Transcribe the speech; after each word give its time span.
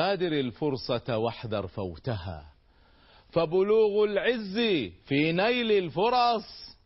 بادر 0.00 0.32
الفرصة 0.32 1.16
واحذر 1.16 1.66
فوتها. 1.66 2.52
فبلوغ 3.30 4.04
العز 4.04 4.56
في 5.04 5.32
نيل 5.32 5.72
الفرص 5.72 6.76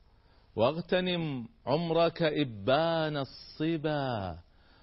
واغتنم 0.57 1.49
عمرك 1.67 2.23
إبان 2.23 3.17
الصبا. 3.17 4.39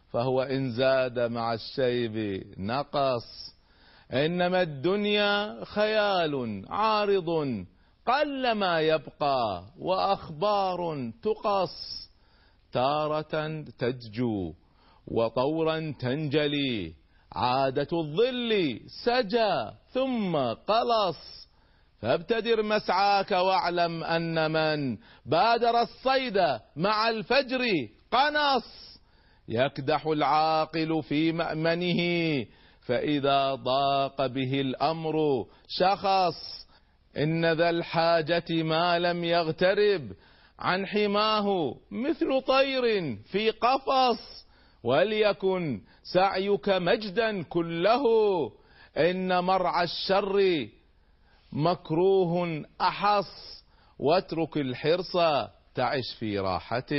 فهو 0.09 0.41
إن 0.41 0.71
زاد 0.71 1.20
مع 1.20 1.54
الشيب 1.54 2.43
نقص. 2.57 3.55
إنما 4.14 4.61
الدنيا 4.61 5.65
خيال 5.65 6.65
عارض 6.70 7.29
قل 8.07 8.51
ما 8.51 8.79
يبقى 8.79 9.64
وأخبار 9.79 11.11
تقص. 11.23 12.09
تارة 12.71 13.61
تدجو 13.79 14.54
وطورا 15.07 15.93
تنجلي 16.00 17.00
عادة 17.32 17.88
الظل 17.94 18.80
سجى 19.06 19.71
ثم 19.94 20.38
قلص. 20.38 21.48
فابتدر 22.02 22.64
مسعاك 22.64 23.32
واعلم 23.32 24.04
أن 24.04 24.52
من 24.52 24.98
بادر 25.26 25.82
الصيد 25.82 26.60
مع 26.76 27.10
الفجر 27.10 27.62
قنص. 28.12 29.00
يكدح 29.48 30.06
العاقل 30.07 31.04
في 31.04 31.32
مأمنه 31.32 32.02
فإذا 32.81 33.56
ضاق 33.56 34.26
به 34.26 34.62
الأمر 34.62 35.45
شخص. 35.68 36.68
إن 37.18 37.54
ذا 37.54 37.70
الحاجة 37.70 38.64
ما 38.64 39.00
لم 39.00 39.23
يغترب 39.23 40.12
عن 40.60 40.86
حماه 40.86 41.76
مثل 41.92 42.42
طير 42.42 43.16
في 43.32 43.50
قفص. 43.50 44.41
وليكن 44.84 45.82
سعيك 46.14 46.70
مجدا 46.70 47.44
كله 47.44 48.04
إن 48.98 49.44
مرعى 49.44 49.84
الشر 49.84 50.68
مكروه 51.52 52.64
أحص 52.82 53.64
واترك 54.00 54.58
الحرص 54.58 55.18
تعش 55.76 56.14
في 56.20 56.40
راحة 56.40 56.94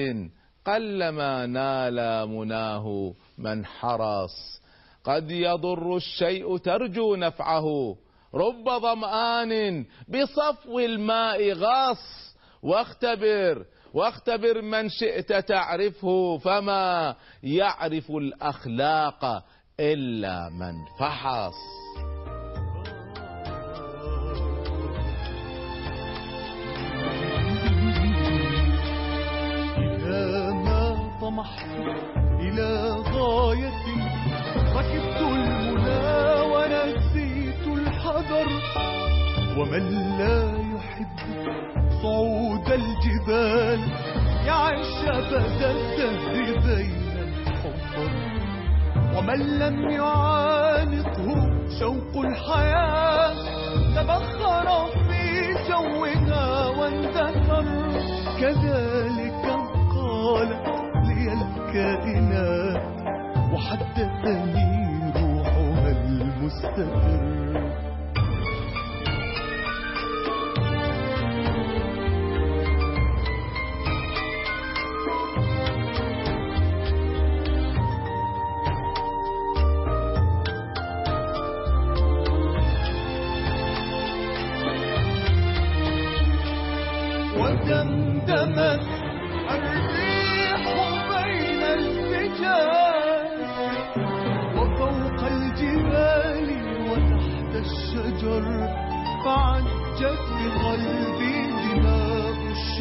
قلما 0.66 1.47
نال 1.47 2.28
مناه 2.28 3.14
من 3.39 3.66
حرص. 3.66 4.62
قد 5.05 5.30
يضر 5.30 5.96
الشيء 5.96 6.56
ترجو 6.56 7.17
نفعه 7.17 7.96
رب 8.34 8.64
ظمآن 8.80 9.84
بصفو 10.08 10.78
الماء 10.78 11.52
غاص 11.52 12.34
واختبر 12.62 13.67
واختبر 13.94 14.62
من 14.62 14.88
شئت 14.88 15.32
تعرفه 15.32 16.38
فما 16.38 17.16
يعرف 17.42 18.10
الأخلاق 18.10 19.44
إلا 19.80 20.48
من 20.48 20.74
فحص. 20.98 21.54
إذا 29.78 30.52
ما 30.52 31.10
طمحت 31.20 31.77
إلى 32.40 32.90
غاية 32.90 33.84
ركبت 34.77 35.20
المنى 35.20 36.40
ونسيت 36.52 37.66
الحذر 37.66 38.48
ومن 39.58 39.84
لا 40.18 40.61
صعود 42.03 42.69
الجبال 42.72 43.80
يعيش 44.46 44.95
أبد 45.07 45.63
الدهر 45.63 46.35
بين 46.67 47.18
الحفر. 47.18 48.11
ومن 49.17 49.58
لم 49.58 49.90
يعانقه 49.90 51.29
شوق 51.80 52.24
الحياة 52.24 53.35
تبخر 53.95 54.86
في 55.08 55.23
جوها 55.68 56.68
واندثر. 56.68 57.64
كذلك 58.41 59.45
قالت 59.95 60.67
لي 61.07 61.33
الكائنات 61.33 62.83
وحدثني 63.52 64.73
روحها 65.17 65.91
المستقر. 65.91 67.31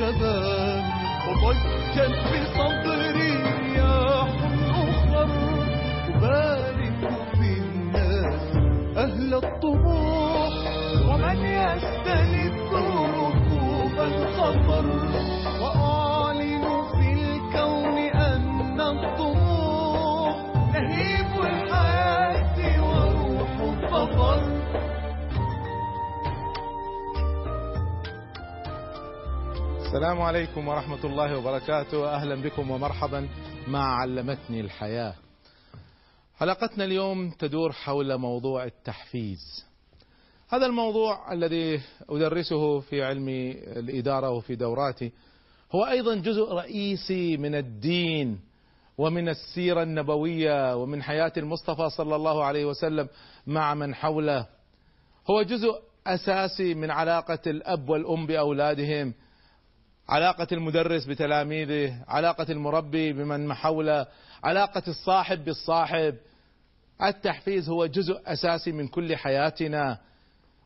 الشباب 0.02 0.84
وضجت 1.28 2.16
بصدري 2.32 3.36
رياح 3.36 4.30
أخر 4.70 5.30
أبارك 6.16 7.00
في 7.34 7.58
الناس 7.58 8.56
أهل 8.98 9.34
الطموح. 9.34 10.11
السلام 29.92 30.22
عليكم 30.22 30.68
ورحمة 30.68 31.06
الله 31.06 31.38
وبركاته. 31.38 32.16
أهلا 32.16 32.36
بكم 32.36 32.72
ومرحبا 32.72 33.28
مع 33.68 34.00
علمتني 34.00 34.62
الحياة. 34.62 35.14
حلقتنا 36.38 36.84
اليوم 36.84 37.30
تدور 37.30 37.72
حول 37.72 38.18
موضوع 38.18 38.64
التحفيز. 38.64 39.66
هذا 40.50 40.66
الموضوع 40.66 41.34
الذي 41.34 41.82
أدرسه 42.10 42.80
في 42.80 43.04
علم 43.04 43.28
الإدارة 43.68 44.30
وفي 44.30 44.56
دوراتي 44.56 45.12
هو 45.72 45.86
أيضا 45.86 46.16
جزء 46.16 46.54
رئيسي 46.54 47.38
من 47.38 47.56
الدين 47.56 48.40
ومن 48.98 49.30
السيرة 49.30 49.84
النبوية 49.84 50.76
ومن 50.76 51.04
حياة 51.04 51.34
المصطفى 51.38 51.90
صلى 51.90 52.16
الله 52.16 52.44
عليه 52.44 52.66
وسلم 52.66 53.08
مع 53.48 53.74
من 53.74 53.96
حوله. 53.96 54.48
هو 55.30 55.42
جزء 55.42 55.82
أساسي 56.08 56.74
من 56.74 56.92
علاقة 56.92 57.42
الأب 57.48 57.90
والأم 57.90 58.26
بأولادهم 58.26 59.14
علاقة 60.12 60.48
المدرس 60.52 61.06
بتلاميذه 61.06 62.04
علاقة 62.08 62.52
المربي 62.52 63.14
بمن 63.14 63.54
حوله 63.54 64.08
علاقة 64.44 64.84
الصاحب 64.88 65.46
بالصاحب. 65.46 66.16
التحفيز 67.04 67.70
هو 67.70 67.86
جزء 67.86 68.22
أساسي 68.26 68.72
من 68.72 68.88
كل 68.88 69.16
حياتنا. 69.16 69.98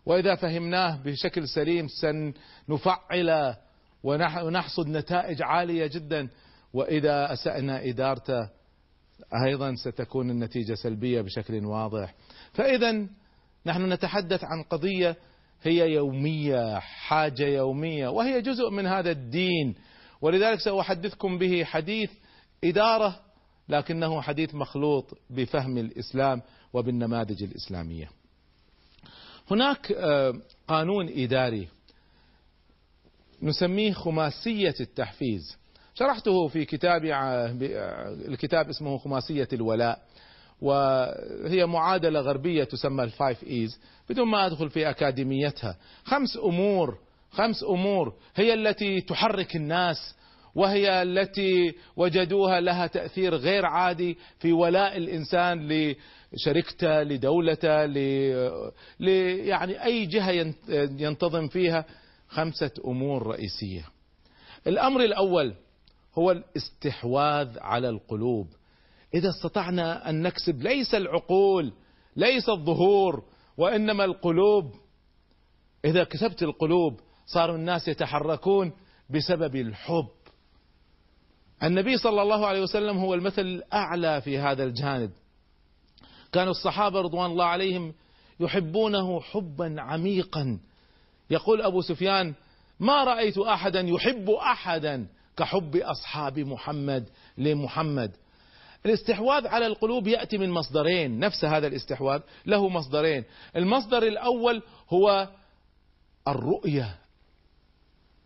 وإذا 0.06 0.36
فهمناه 0.36 0.97
بشكل 1.03 1.47
سليم 1.47 1.88
سنفعله 1.88 3.57
ونحصد 4.03 4.88
نتائج 4.88 5.42
عالية 5.42 5.88
جدا. 5.88 6.27
وإذا 6.74 7.33
أسأنا 7.33 7.83
إدارته 7.83 8.50
أيضا 9.48 9.75
ستكون 9.75 10.30
النتيجة 10.30 10.74
سلبية 10.74 11.21
بشكل 11.21 11.65
واضح. 11.65 12.13
فإذا 12.53 13.07
نحن 13.65 13.94
نتحدث 13.94 14.44
عن 14.44 14.63
قضية 14.63 15.15
هي 15.67 15.91
يومية 15.91 16.79
حاجة 16.79 17.47
يومية 17.47 18.07
وهي 18.07 18.41
جزء 18.41 18.69
من 18.69 18.85
هذا 18.85 19.12
الدين. 19.12 19.75
ولذلك 20.21 20.59
سأحدثكم 20.59 21.38
به 21.38 21.63
حديث 21.63 22.12
إدارة 22.63 23.19
لكنه 23.69 24.21
حديث 24.21 24.56
مخلوط 24.56 25.17
بفهم 25.29 25.77
الإسلام 25.77 26.41
وبالنماذج 26.73 27.44
الإسلامية. 27.44 28.09
هناك 29.51 29.91
قانون 30.67 31.09
إداري 31.09 31.67
نسميه 33.41 33.94
خماسية 33.94 34.75
التحفيز. 34.79 35.57
شرحته 35.95 36.47
في 36.47 36.65
كتابي 36.65 37.15
الكتاب 38.27 38.69
اسمه 38.69 38.97
خماسية 38.97 39.47
الولاء. 39.53 40.06
وهي 40.61 41.65
معادلة 41.65 42.19
غربية 42.19 42.63
تسمى 42.63 43.03
ال 43.03 43.12
five 43.12 43.44
E's 43.44 43.79
بدون 44.09 44.27
ما 44.27 44.45
أدخل 44.45 44.69
في 44.69 44.89
أكاديميتها 44.89 45.77
خمس 46.03 46.37
أمور 46.37 46.97
خمس 47.31 47.63
أمور 47.63 48.13
هي 48.35 48.53
التي 48.53 49.01
تحرك 49.01 49.55
الناس 49.55 50.15
وهي 50.55 51.01
التي 51.01 51.75
وجدوها 51.95 52.59
لها 52.59 52.87
تأثير 52.87 53.35
غير 53.35 53.65
عادي 53.65 54.17
في 54.39 54.53
ولاء 54.53 54.97
الإنسان 54.97 55.67
لشركته 56.33 57.03
لدولته 57.03 57.85
ل... 57.85 57.97
ل... 58.99 59.07
يعني 59.47 59.83
أي 59.83 60.05
جهة 60.05 60.53
ينتظم 60.99 61.47
فيها. 61.47 61.85
خمسة 62.27 62.71
أمور 62.85 63.27
رئيسية. 63.27 63.85
الأمر 64.67 65.01
الأول 65.01 65.53
هو 66.17 66.31
الاستحواذ 66.31 67.59
على 67.59 67.89
القلوب. 67.89 68.47
إذا 69.13 69.29
استطعنا 69.29 70.09
أن 70.09 70.21
نكسب 70.21 70.61
ليس 70.61 70.95
العقول 70.95 71.73
ليس 72.15 72.49
الظهور 72.49 73.23
وإنما 73.57 74.05
القلوب. 74.05 74.73
إذا 75.85 76.03
كسبت 76.03 76.43
القلوب 76.43 76.99
صاروا 77.25 77.55
الناس 77.55 77.87
يتحركون 77.87 78.71
بسبب 79.09 79.55
الحب. 79.55 80.07
النبي 81.63 81.97
صلى 81.97 82.21
الله 82.21 82.47
عليه 82.47 82.61
وسلم 82.61 82.97
هو 82.97 83.13
المثل 83.13 83.41
الأعلى 83.41 84.21
في 84.21 84.37
هذا 84.37 84.63
الجانب. 84.63 85.11
كانوا 86.31 86.51
الصحابة 86.51 87.01
رضوان 87.01 87.31
الله 87.31 87.45
عليهم 87.45 87.93
يحبونه 88.39 89.21
حبا 89.21 89.81
عميقا. 89.81 90.59
يقول 91.29 91.61
أبو 91.61 91.81
سفيان 91.81 92.33
ما 92.79 93.03
رأيت 93.03 93.37
أحدا 93.37 93.79
يحب 93.79 94.29
أحدا 94.29 95.07
كحب 95.37 95.75
أصحاب 95.75 96.39
محمد 96.39 97.09
لمحمد. 97.37 98.11
الاستحواذ 98.85 99.47
على 99.47 99.67
القلوب 99.67 100.07
يأتي 100.07 100.37
من 100.37 100.49
مصدرين 100.49 101.19
نفس 101.19 101.45
هذا 101.45 101.67
الاستحواذ 101.67 102.21
له 102.45 102.69
مصدرين. 102.69 103.23
المصدر 103.55 104.03
الأول 104.03 104.61
هو 104.89 105.29
الرؤية 106.27 106.95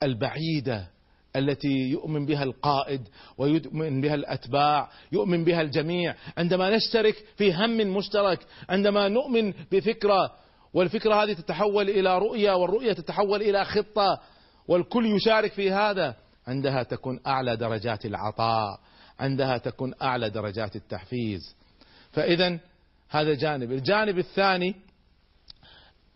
البعيدة 0.03 0.88
التي 1.35 1.67
يؤمن 1.67 2.25
بها 2.25 2.44
القائد 2.44 3.07
ويؤمن 3.38 4.01
بها 4.01 4.15
الأتباع 4.15 4.89
يؤمن 5.11 5.44
بها 5.44 5.61
الجميع. 5.61 6.15
عندما 6.38 6.75
نشترك 6.75 7.15
في 7.38 7.53
هم 7.53 7.77
مشترك 7.77 8.39
عندما 8.69 9.07
نؤمن 9.07 9.53
بفكرة 9.71 10.31
والفكرة 10.73 11.23
هذه 11.23 11.33
تتحول 11.33 11.89
إلى 11.89 12.17
رؤية 12.17 12.51
والرؤية 12.51 12.94
تتحول 12.94 13.41
إلى 13.41 13.65
خطة 13.65 14.21
والكل 14.67 15.05
يشارك 15.05 15.51
في 15.51 15.71
هذا 15.71 16.15
عندها 16.47 16.83
تكون 16.83 17.19
أعلى 17.27 17.55
درجات 17.55 18.05
العطاء. 18.05 18.79
عندها 19.19 19.57
تكون 19.57 19.94
أعلى 20.01 20.30
درجات 20.30 20.75
التحفيز. 20.75 21.56
فاذا 22.12 22.60
هذا 23.10 23.33
جانب. 23.33 23.71
الجانب 23.71 24.18
الثاني 24.18 24.75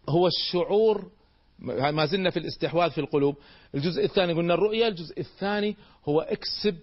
هو 0.10 0.28
الشعور 0.28 1.12
ما 1.60 2.06
زلنا 2.06 2.30
في 2.30 2.40
الاستحواذ 2.40 2.92
في 2.92 3.02
القلوب. 3.02 3.36
الجزء 3.76 4.06
الثاني 4.06 4.34
قلنا 4.34 4.54
الرؤية 4.54 4.88
الجزء 4.88 5.20
الثاني 5.20 5.76
هو 6.06 6.22
اكسب 6.22 6.78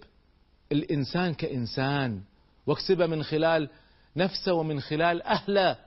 الإنسان 0.71 1.33
كإنسان 1.33 2.21
واكسبه 2.67 3.07
من 3.07 3.23
خلال 3.23 3.69
نفسه 4.15 4.53
ومن 4.53 4.79
خلال 4.79 5.21
أهله. 5.21 5.77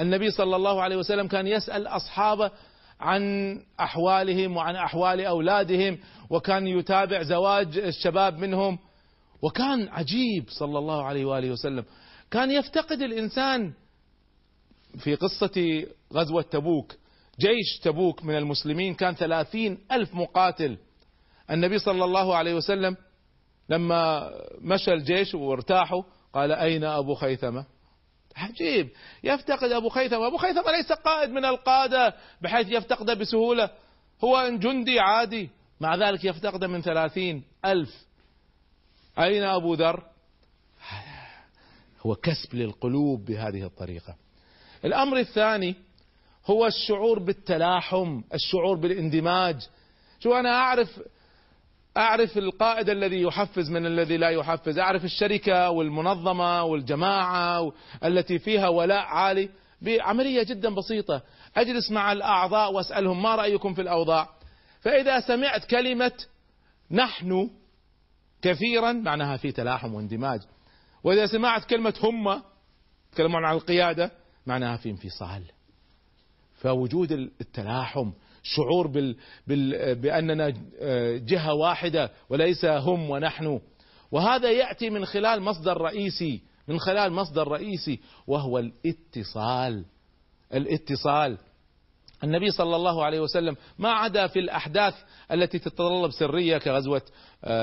النبي 0.00 0.30
صلى 0.30 0.56
الله 0.56 0.82
عليه 0.82 0.96
وسلم 0.96 1.28
كان 1.28 1.46
يسأل 1.46 1.86
أصحابه 1.86 2.50
عن 3.00 3.54
أحوالهم 3.80 4.56
وعن 4.56 4.76
أحوال 4.76 5.20
أولادهم 5.20 5.98
وكان 6.30 6.66
يتابع 6.66 7.22
زواج 7.22 7.78
الشباب 7.78 8.38
منهم. 8.38 8.78
وكان 9.42 9.88
عجيب 9.88 10.44
صلى 10.48 10.78
الله 10.78 11.04
عليه 11.04 11.24
وآله 11.24 11.50
وسلم. 11.50 11.84
كان 12.30 12.50
يفتقد 12.50 13.02
الإنسان 13.02 13.72
في 14.98 15.14
قصة 15.14 15.86
غزوة 16.12 16.42
تبوك. 16.42 16.94
جيش 17.40 17.78
تبوك 17.82 18.24
من 18.24 18.36
المسلمين 18.36 18.94
كان 18.94 19.14
ثلاثين 19.14 19.78
ألف 19.92 20.14
مقاتل. 20.14 20.78
النبي 21.50 21.78
صلى 21.78 22.04
الله 22.04 22.36
عليه 22.36 22.54
وسلم 22.54 22.96
لما 23.68 24.30
مشى 24.60 24.92
الجيش 24.92 25.34
وارتاحوا 25.34 26.02
قال 26.34 26.52
أين 26.52 26.84
أبو 26.84 27.14
خيثمة؟ 27.14 27.64
عجيب. 28.36 28.88
يفتقد 29.24 29.72
أبو 29.72 29.88
خيثمة. 29.88 30.26
أبو 30.26 30.36
خيثمة 30.36 30.70
ليس 30.70 30.92
قائد 30.92 31.30
من 31.30 31.44
القادة 31.44 32.14
بحيث 32.42 32.66
يفتقده 32.70 33.14
بسهولة. 33.14 33.70
هو 34.24 34.50
جندي 34.50 35.00
عادي. 35.00 35.50
مع 35.80 35.94
ذلك 35.94 36.24
يفتقده 36.24 36.66
من 36.66 36.82
ثلاثين 36.82 37.42
ألف 37.64 38.05
أين 39.18 39.42
أبو 39.42 39.74
ذر؟ 39.74 40.02
هو 42.06 42.14
كسب 42.14 42.54
للقلوب 42.54 43.24
بهذه 43.24 43.62
الطريقة. 43.64 44.16
الأمر 44.84 45.18
الثاني 45.18 45.74
هو 46.46 46.66
الشعور 46.66 47.18
بالتلاحم 47.18 48.22
الشعور 48.34 48.76
بالاندماج. 48.76 49.68
شو 50.20 50.34
أنا 50.34 50.50
أعرف 50.50 51.00
أعرف 51.96 52.38
القائد 52.38 52.90
الذي 52.90 53.22
يحفز 53.22 53.70
من 53.70 53.86
الذي 53.86 54.16
لا 54.16 54.30
يحفز. 54.30 54.78
أعرف 54.78 55.04
الشركة 55.04 55.70
والمنظمة 55.70 56.62
والجماعة 56.62 57.72
التي 58.04 58.38
فيها 58.38 58.68
ولاء 58.68 59.04
عالي 59.04 59.48
بعملية 59.82 60.42
جدا 60.42 60.74
بسيطة. 60.74 61.22
أجلس 61.56 61.90
مع 61.90 62.12
الأعضاء 62.12 62.72
وأسألهم 62.72 63.22
ما 63.22 63.34
رأيكم 63.34 63.74
في 63.74 63.80
الأوضاع؟ 63.82 64.28
فإذا 64.80 65.20
سمعت 65.20 65.64
كلمة 65.64 66.12
نحن 66.90 67.50
كثيرا 68.46 68.92
معناها 68.92 69.36
في 69.36 69.52
تلاحم 69.52 69.94
واندماج. 69.94 70.40
وإذا 71.04 71.26
سمعت 71.26 71.64
كلمة 71.64 71.94
هم 72.02 72.42
تكلمون 73.12 73.44
عن 73.44 73.54
القيادة 73.54 74.10
معناها 74.46 74.76
في 74.76 74.90
انفصال. 74.90 75.42
فوجود 76.54 77.12
التلاحم 77.12 78.10
شعور 78.42 78.86
بال 78.86 79.16
بال 79.46 79.94
بأننا 79.94 80.54
جهة 81.18 81.54
واحدة 81.54 82.10
وليس 82.28 82.64
هم 82.64 83.10
ونحن. 83.10 83.60
وهذا 84.10 84.50
يأتي 84.50 84.90
من 84.90 85.04
خلال 85.04 85.42
مصدر 85.42 85.80
رئيسي 85.80 86.42
من 86.68 86.78
خلال 86.78 87.12
مصدر 87.12 87.48
رئيسي 87.48 88.00
وهو 88.26 88.58
الاتصال. 88.58 89.84
الاتصال. 90.54 91.38
النبي 92.24 92.50
صلى 92.50 92.76
الله 92.76 93.04
عليه 93.04 93.20
وسلم 93.20 93.56
ما 93.78 93.92
عدا 93.92 94.26
في 94.26 94.38
الأحداث 94.38 94.94
التي 95.32 95.58
تتطلب 95.58 96.10
سرية 96.10 96.58
كغزوة 96.58 97.02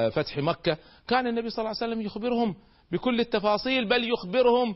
فتح 0.10 0.38
مكة 0.38 0.78
كان 1.08 1.28
النبي 1.28 1.50
صلى 1.50 1.60
الله 1.66 1.78
عليه 1.82 1.94
وسلم 1.94 2.02
يخبرهم 2.02 2.56
بكل 2.92 3.20
التفاصيل 3.20 3.90
بل 3.90 4.10
يخبرهم 4.10 4.76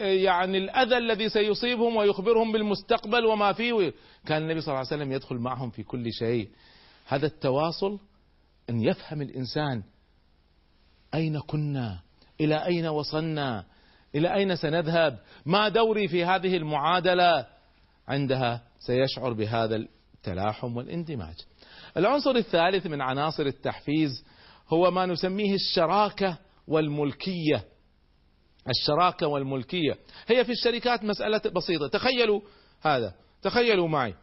يعني 0.00 0.58
الأذى 0.58 0.96
الذي 0.96 1.28
سيصيبهم 1.28 1.96
ويخبرهم 1.96 2.52
بالمستقبل 2.52 3.26
وما 3.26 3.52
فيه. 3.52 3.92
كان 4.26 4.42
النبي 4.42 4.60
صلى 4.60 4.68
الله 4.68 4.78
عليه 4.78 4.88
وسلم 5.02 5.12
يدخل 5.12 5.36
معهم 5.36 5.70
في 5.70 5.82
كل 5.82 6.12
شيء. 6.12 6.48
هذا 7.06 7.26
التواصل 7.26 7.98
أن 8.70 8.80
يفهم 8.80 9.22
الإنسان 9.22 9.82
أين 11.14 11.40
كنا 11.40 12.00
إلى 12.40 12.66
أين 12.66 12.86
وصلنا 12.86 13.64
إلى 14.14 14.34
أين 14.34 14.56
سنذهب 14.56 15.18
ما 15.46 15.68
دوري 15.68 16.08
في 16.08 16.24
هذه 16.24 16.56
المعادلة. 16.56 17.46
عندها 18.08 18.62
سيشعر 18.78 19.32
بهذا 19.32 19.76
التلاحم 19.76 20.76
والاندماج. 20.76 21.34
العنصر 21.96 22.30
الثالث 22.30 22.86
من 22.86 23.00
عناصر 23.00 23.46
التحفيز 23.46 24.24
هو 24.68 24.90
ما 24.90 25.06
نسميه 25.06 25.54
الشراكة 25.54 26.38
والملكية. 26.68 27.64
الشراكة 28.68 29.26
والملكية. 29.26 29.98
هي 30.26 30.44
في 30.44 30.52
الشركات 30.52 31.04
مسألة 31.04 31.38
بسيطة. 31.38 31.88
تخيلوا 31.88 32.40
هذا. 32.82 33.14
تخيلوا 33.42 33.88
معي. 33.88 34.14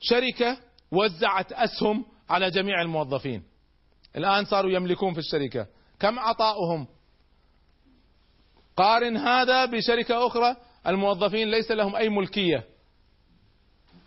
شركة 0.00 0.58
وزعت 0.92 1.52
أسهم 1.52 2.04
على 2.30 2.50
جميع 2.50 2.82
الموظفين. 2.82 3.42
الآن 4.16 4.44
صاروا 4.44 4.70
يملكون 4.70 5.12
في 5.12 5.18
الشركة. 5.18 5.66
كم 6.00 6.18
عطاؤهم؟ 6.18 6.86
قارن 8.76 9.16
هذا 9.16 9.64
بشركة 9.64 10.26
أخرى. 10.26 10.56
الموظفين 10.86 11.50
ليس 11.50 11.70
لهم 11.70 11.96
أي 11.96 12.08
ملكية. 12.08 12.73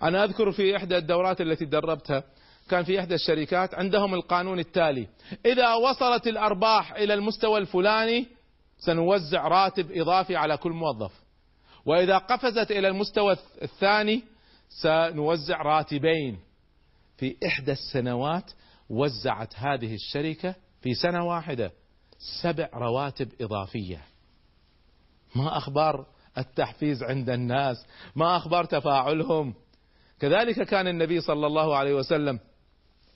أنا 0.04 0.24
أذكر 0.24 0.52
في 0.52 0.78
إحدى 0.78 0.98
الدورات 0.98 1.42
التي 1.42 1.66
دربتها 1.66 2.24
كان 2.70 2.84
في 2.84 3.00
إحدى 3.00 3.16
الشركات 3.16 3.76
عندهم 3.76 4.14
القانون 4.14 4.60
التالي 4.60 5.08
إذا 5.46 5.74
وصلت 5.74 6.28
الأرباح 6.28 6.94
إلى 6.94 7.14
المستوى 7.14 7.60
الفلاني 7.60 8.28
سنوزع 8.78 9.48
راتب 9.48 9.92
إضافي 9.92 10.36
على 10.36 10.58
كل 10.58 10.72
موظف. 10.72 11.12
وإذا 11.86 12.18
قفزت 12.18 12.72
إلى 12.72 12.88
المستوى 12.88 13.38
الثاني 13.62 14.24
سنوزع 14.70 15.62
راتبين. 15.62 16.40
في 17.18 17.36
إحدى 17.46 17.72
السنوات 17.72 18.52
وزعت 18.90 19.54
هذه 19.56 19.94
الشركة 19.94 20.56
في 20.82 20.94
سنة 20.94 21.26
واحدة 21.26 21.72
سبع 22.42 22.70
رواتب 22.74 23.30
إضافية. 23.42 24.02
ما 25.36 25.58
أخبار 25.58 26.06
التحفيز 26.38 27.04
عند 27.04 27.30
الناس؟ 27.30 27.86
ما 28.16 28.38
أخبار 28.38 28.66
تفاعلهم؟ 28.66 29.54
كذلك 30.20 30.62
كان 30.62 30.88
النبي 30.88 31.22
صلى 31.22 31.48
الله 31.48 31.78
عليه 31.78 31.94
وسلم 31.94 32.40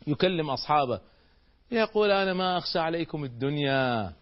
يكلم 0.07 0.49
أصحابه 0.49 0.99
يقول 1.71 2.11
أنا 2.11 2.33
ما 2.33 2.57
أخشى 2.57 2.79
عليكم 2.79 3.23
الدنيا 3.23 4.13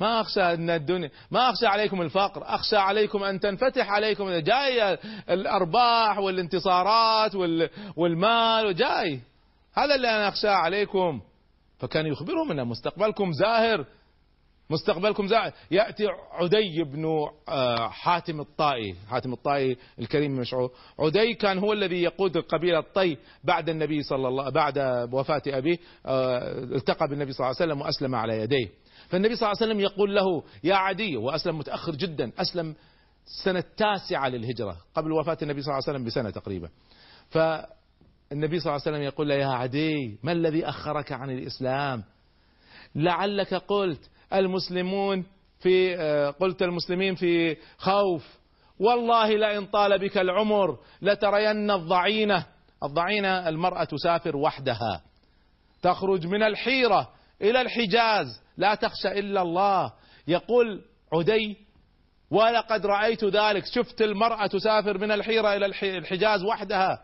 ما 0.00 0.20
أخشى 0.20 0.42
أن 0.42 0.70
الدنيا 0.70 1.10
ما 1.30 1.50
أخشى 1.50 1.66
عليكم 1.66 2.02
الفقر 2.02 2.42
أخشى 2.44 2.76
عليكم 2.76 3.22
أن 3.22 3.40
تنفتح 3.40 3.90
عليكم 3.90 4.30
جاي 4.30 4.98
الأرباح 5.30 6.18
والانتصارات 6.18 7.34
والمال 7.96 8.66
وجاي. 8.66 9.20
هذا 9.74 9.94
اللي 9.94 10.10
أنا 10.10 10.28
أخشى 10.28 10.48
عليكم. 10.48 11.20
فكان 11.78 12.06
يخبرهم 12.06 12.50
أن 12.50 12.66
مستقبلكم 12.66 13.32
زاهر. 13.32 13.86
مستقبلكم 14.70 15.26
زاهر 15.26 15.52
يأتي 15.70 16.06
عدي 16.32 16.82
بن 16.82 17.04
آه، 17.48 17.88
حاتم 17.88 18.40
الطائي. 18.40 18.94
حاتم 19.10 19.32
الطائي 19.32 19.76
الكريم 19.98 20.36
مشعور 20.36 20.70
عدي 20.98 21.34
كان 21.34 21.58
هو 21.58 21.72
الذي 21.72 22.02
يقود 22.02 22.38
قبيلة 22.38 22.80
طي 22.94 23.16
بعد 23.44 23.68
النبي 23.68 24.02
صلى 24.02 24.28
الله 24.28 24.50
بعد 24.50 24.78
وفاة 25.12 25.42
أبيه 25.46 25.76
آه، 26.06 26.58
التقى 26.58 27.08
بالنبي 27.08 27.32
صلى 27.32 27.46
الله 27.46 27.56
عليه 27.60 27.72
وسلم 27.72 27.80
وأسلم 27.80 28.14
على 28.14 28.38
يديه. 28.38 28.68
فالنبي 29.08 29.36
صلى 29.36 29.46
الله 29.48 29.56
عليه 29.60 29.72
وسلم 29.72 29.80
يقول 29.80 30.14
له 30.14 30.42
يا 30.64 30.74
عدي 30.74 31.16
وأسلم 31.16 31.58
متأخر 31.58 31.92
جدا 31.94 32.32
أسلم 32.38 32.74
السنة 33.26 33.58
التاسعة 33.58 34.28
للهجرة 34.28 34.76
قبل 34.94 35.12
وفاة 35.12 35.38
النبي 35.42 35.62
صلى 35.62 35.72
الله 35.72 35.82
عليه 35.86 35.96
وسلم 35.98 36.04
بسنة 36.04 36.30
تقريبا. 36.30 36.68
فالنبي 37.30 38.58
صلى 38.58 38.70
الله 38.70 38.82
عليه 38.86 38.96
وسلم 38.96 39.02
يقول 39.02 39.28
له 39.28 39.34
يا 39.34 39.46
عدي 39.46 40.18
ما 40.22 40.32
الذي 40.32 40.68
أخرك 40.68 41.12
عن 41.12 41.30
الإسلام؟ 41.30 42.04
لعلك 42.94 43.54
قلت 43.54 44.10
المسلمون 44.34 45.24
في 45.60 45.96
آه، 45.96 46.30
قلت 46.30 46.62
المسلمين 46.62 47.14
في 47.14 47.56
خوف. 47.78 48.38
والله 48.80 49.28
لئن 49.28 49.66
طال 49.66 49.98
بك 49.98 50.18
العمر 50.18 50.78
لترين 51.02 51.70
الضعينة. 51.70 52.46
الضعينة 52.82 53.48
المرأة 53.48 53.84
تسافر 53.84 54.36
وحدها. 54.36 55.02
تخرج 55.82 56.26
من 56.26 56.42
الحيرة 56.42 57.08
إلى 57.42 57.60
الحجاز. 57.60 58.42
لا 58.56 58.74
تخشى 58.74 59.08
إلا 59.08 59.42
الله. 59.42 59.92
يقول 60.28 60.82
عدي 61.12 61.56
ولقد 62.30 62.86
رأيت 62.86 63.24
ذلك. 63.24 63.64
شفت 63.66 64.02
المرأة 64.02 64.46
تسافر 64.46 64.98
من 64.98 65.10
الحيرة 65.10 65.56
إلى 65.56 65.66
الحجاز 65.82 66.44
وحدها. 66.44 66.98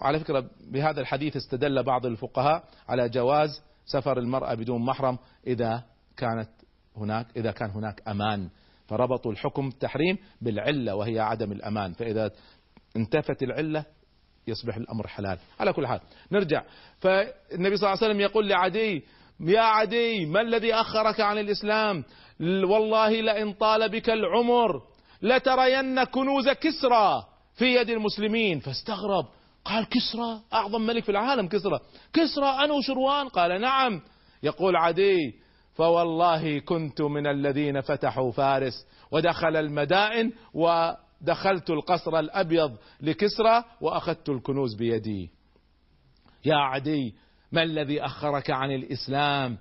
على 0.00 0.20
فكرة 0.20 0.50
بهذا 0.72 1.00
الحديث 1.00 1.36
استدل 1.36 1.82
بعض 1.82 2.06
الفقهاء 2.06 2.64
على 2.88 3.08
جواز 3.08 3.62
سفر 3.86 4.18
المرأة 4.18 4.54
بدون 4.54 4.84
محرم 4.84 5.18
إذا 5.46 5.82
كانت 6.16 6.48
هناك 6.96 7.26
إذا 7.36 7.50
كان 7.50 7.70
هناك 7.70 8.08
أمان 8.08 8.48
فربطوا 8.86 9.32
الحكم 9.32 9.68
التحريم 9.68 10.18
بالعلة 10.40 10.94
وهي 10.94 11.20
عدم 11.20 11.52
الأمان. 11.52 11.92
فإذا 11.92 12.30
انتفت 12.96 13.42
العلة 13.42 13.84
يصبح 14.46 14.76
الأمر 14.76 15.06
حلال. 15.06 15.38
على 15.60 15.72
كل 15.72 15.86
حال 15.86 16.00
نرجع. 16.32 16.62
فالنبي 17.00 17.76
صلى 17.76 17.86
الله 17.86 17.98
عليه 18.02 18.06
وسلم 18.06 18.20
يقول 18.20 18.48
لعدي 18.48 19.04
يا 19.40 19.60
عدي 19.60 20.26
ما 20.26 20.40
الذي 20.40 20.74
أخرك 20.74 21.20
عن 21.20 21.38
الإسلام؟ 21.38 22.04
والله 22.40 23.20
لئن 23.20 23.52
طال 23.52 23.88
بك 23.88 24.10
العمر 24.10 24.82
لترين 25.22 26.04
كنوز 26.04 26.48
كسرى 26.48 27.26
في 27.54 27.64
يد 27.64 27.90
المسلمين. 27.90 28.60
فاستغرب 28.60 29.26
قال 29.64 29.88
كسرى؟ 29.88 30.40
أعظم 30.52 30.80
ملك 30.80 31.04
في 31.04 31.10
العالم 31.10 31.48
كسرى. 31.48 31.80
كسرى 32.12 32.46
أنا 32.46 32.72
وشروان 32.72 33.28
قال 33.28 33.60
نعم. 33.60 34.00
يقول 34.42 34.76
عدي 34.76 35.43
فوالله 35.74 36.58
كنت 36.58 37.00
من 37.00 37.26
الذين 37.26 37.80
فتحوا 37.80 38.32
فارس 38.32 38.86
ودخل 39.10 39.56
المدائن 39.56 40.32
ودخلت 40.54 41.70
القصر 41.70 42.18
الأبيض 42.18 42.76
لكسرى 43.00 43.64
وأخذت 43.80 44.28
الكنوز 44.28 44.74
بيدي. 44.74 45.30
يا 46.44 46.56
عدي 46.56 47.14
ما 47.52 47.62
الذي 47.62 48.04
أخرك 48.04 48.50
عن 48.50 48.70
الإسلام؟ 48.70 49.58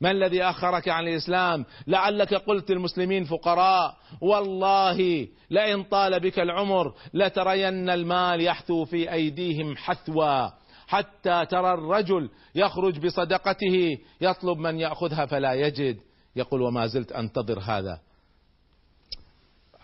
ما 0.00 0.10
الذي 0.10 0.42
أخرك 0.42 0.88
عن 0.88 1.08
الإسلام؟ 1.08 1.64
لعلك 1.86 2.34
قلت 2.34 2.70
المسلمين 2.70 3.24
فقراء. 3.24 3.96
والله 4.20 5.28
لئن 5.50 5.82
طال 5.82 6.20
بك 6.20 6.38
العمر 6.38 6.94
لترين 7.14 7.90
المال 7.90 8.40
يحثو 8.40 8.84
في 8.84 9.12
أيديهم 9.12 9.76
حثوا. 9.76 10.63
حتى 10.86 11.46
ترى 11.46 11.74
الرجل 11.74 12.30
يخرج 12.54 13.06
بصدقته 13.06 13.98
يطلب 14.20 14.58
من 14.58 14.80
يأخذها 14.80 15.26
فلا 15.26 15.52
يجد. 15.52 15.98
يقول 16.36 16.62
وما 16.62 16.86
زلت 16.86 17.12
أنتظر 17.12 17.58
هذا. 17.58 18.00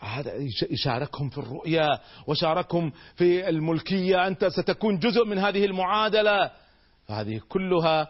هذا 0.01 0.33
يشاركهم 0.71 1.29
في 1.29 1.39
الرؤيا 1.39 1.99
وشاركهم 2.27 2.93
في 3.17 3.49
الملكية. 3.49 4.27
أنت 4.27 4.45
ستكون 4.45 4.99
جزء 4.99 5.25
من 5.25 5.39
هذه 5.39 5.65
المعادلة. 5.65 6.51
هذه 7.09 7.41
كلها 7.49 8.09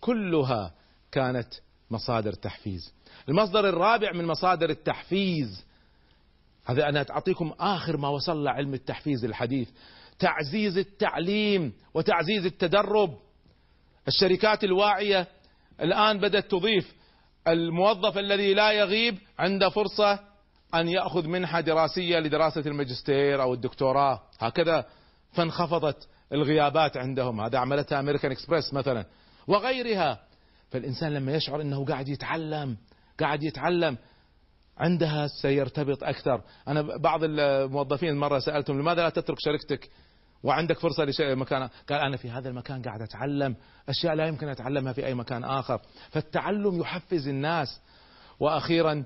كلها 0.00 0.72
كانت 1.12 1.48
مصادر 1.90 2.32
تحفيز. 2.32 2.94
المصدر 3.28 3.68
الرابع 3.68 4.12
من 4.12 4.24
مصادر 4.24 4.70
التحفيز. 4.70 5.64
هذا 6.64 6.88
أنا 6.88 7.06
أعطيكم 7.10 7.52
آخر 7.60 7.96
ما 7.96 8.08
وصل 8.08 8.44
لعلم 8.44 8.74
التحفيز 8.74 9.24
الحديث. 9.24 9.68
تعزيز 10.18 10.78
التعليم 10.78 11.72
وتعزيز 11.94 12.46
التدرب. 12.46 13.18
الشركات 14.08 14.64
الواعية 14.64 15.26
الآن 15.80 16.18
بدأت 16.18 16.50
تضيف 16.50 16.94
الموظف 17.48 18.18
الذي 18.18 18.54
لا 18.54 18.72
يغيب 18.72 19.18
عنده 19.38 19.68
فرصة 19.68 20.20
أن 20.74 20.88
يأخذ 20.88 21.26
منحة 21.26 21.60
دراسية 21.60 22.18
لدراسة 22.18 22.60
الماجستير 22.60 23.42
أو 23.42 23.54
الدكتوراه. 23.54 24.22
هكذا 24.38 24.86
فانخفضت 25.32 26.08
الغيابات 26.32 26.96
عندهم. 26.96 27.40
هذا 27.40 27.58
عملتها 27.58 28.00
أمريكان 28.00 28.30
إكسبرس 28.30 28.74
مثلا. 28.74 29.04
وغيرها. 29.46 30.20
فالإنسان 30.70 31.14
لما 31.14 31.32
يشعر 31.32 31.60
أنه 31.60 31.84
قاعد 31.84 32.08
يتعلم 32.08 32.76
قاعد 33.20 33.42
يتعلم 33.42 33.98
عندها 34.78 35.26
سيرتبط 35.26 36.04
أكثر. 36.04 36.42
أنا 36.68 36.96
بعض 36.96 37.20
الموظفين 37.24 38.16
مرة 38.16 38.38
سألتهم 38.38 38.80
لماذا 38.80 39.02
لا 39.02 39.08
تترك 39.08 39.36
شركتك؟ 39.40 39.90
وعندك 40.42 40.78
فرصة 40.78 41.04
لشيء 41.04 41.34
مكان 41.34 41.68
قال 41.88 42.00
أنا 42.00 42.16
في 42.16 42.30
هذا 42.30 42.48
المكان 42.48 42.82
قاعد 42.82 43.02
أتعلم 43.02 43.56
أشياء 43.88 44.14
لا 44.14 44.26
يمكن 44.26 44.48
أتعلمها 44.48 44.92
في 44.92 45.06
أي 45.06 45.14
مكان 45.14 45.44
آخر. 45.44 45.80
فالتعلم 46.10 46.80
يحفز 46.80 47.28
الناس. 47.28 47.80
وأخيرا 48.40 49.04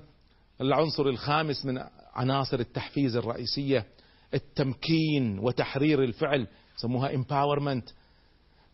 العنصر 0.61 1.05
الخامس 1.05 1.65
من 1.65 1.83
عناصر 2.13 2.59
التحفيز 2.59 3.15
الرئيسية 3.15 3.85
التمكين 4.33 5.39
وتحرير 5.39 6.03
الفعل 6.03 6.47
سموها 6.75 7.11
empowerment. 7.11 7.91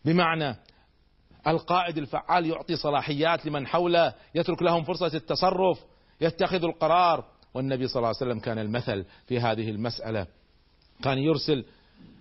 بمعنى 0.04 0.56
القائد 1.46 1.98
الفعال 1.98 2.46
يعطي 2.46 2.76
صلاحيات 2.76 3.46
لمن 3.46 3.66
حوله 3.66 4.14
يترك 4.34 4.62
لهم 4.62 4.84
فرصة 4.84 5.10
التصرف 5.14 5.78
يتخذ 6.20 6.64
القرار. 6.64 7.24
والنبي 7.54 7.88
صلى 7.88 7.96
الله 7.96 8.08
عليه 8.08 8.16
وسلم 8.16 8.38
كان 8.38 8.58
المثل 8.58 9.04
في 9.26 9.40
هذه 9.40 9.70
المسألة. 9.70 10.26
كان 11.02 11.18
يرسل 11.18 11.64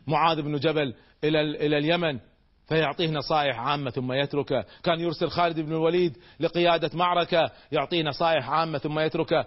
معاذ 0.09 0.41
بن 0.41 0.55
جبل 0.55 0.93
إلى 1.23 1.41
إلى 1.41 1.77
اليمن 1.77 2.19
فيعطيه 2.67 3.09
نصائح 3.09 3.59
عامة 3.59 3.89
ثم 3.89 4.11
يتركه. 4.13 4.65
كان 4.83 4.99
يرسل 4.99 5.29
خالد 5.29 5.59
بن 5.59 5.71
الوليد 5.71 6.17
لقيادة 6.39 6.89
معركة 6.93 7.51
يعطيه 7.71 8.03
نصائح 8.03 8.49
عامة 8.49 8.77
ثم 8.77 8.99
يتركه. 8.99 9.45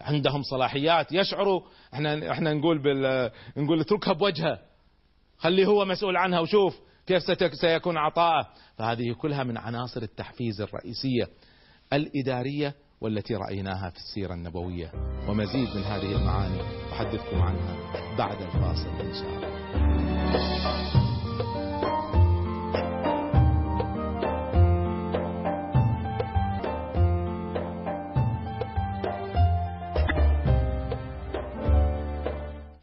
عندهم 0.00 0.42
صلاحيات 0.42 1.12
يشعروا. 1.12 1.60
إحنا 1.94 2.32
إحنا 2.32 2.52
نقول 2.52 2.82
بال 2.82 3.30
نقول 3.56 3.80
اتركها 3.80 4.12
بوجهه. 4.12 4.58
خليه 5.38 5.66
هو 5.66 5.84
مسؤول 5.84 6.16
عنها 6.16 6.40
وشوف 6.40 6.80
كيف 7.06 7.22
سيكون 7.60 7.96
عطاءه. 7.96 8.48
فهذه 8.78 9.12
كلها 9.12 9.44
من 9.44 9.56
عناصر 9.56 10.02
التحفيز 10.02 10.60
الرئيسية 10.60 11.28
الإدارية 11.92 12.74
والتي 13.00 13.34
رأيناها 13.34 13.90
في 13.90 13.96
السيرة 13.96 14.34
النبوية. 14.34 14.92
ومزيد 15.28 15.68
من 15.76 15.82
هذه 15.82 16.16
المعاني 16.16 16.60
أحدثكم 16.92 17.42
عنها 17.42 17.76
بعد 18.18 18.42
الفاصل 18.42 18.88
إن 19.00 19.14
شاء 19.14 19.28
الله. 19.28 19.55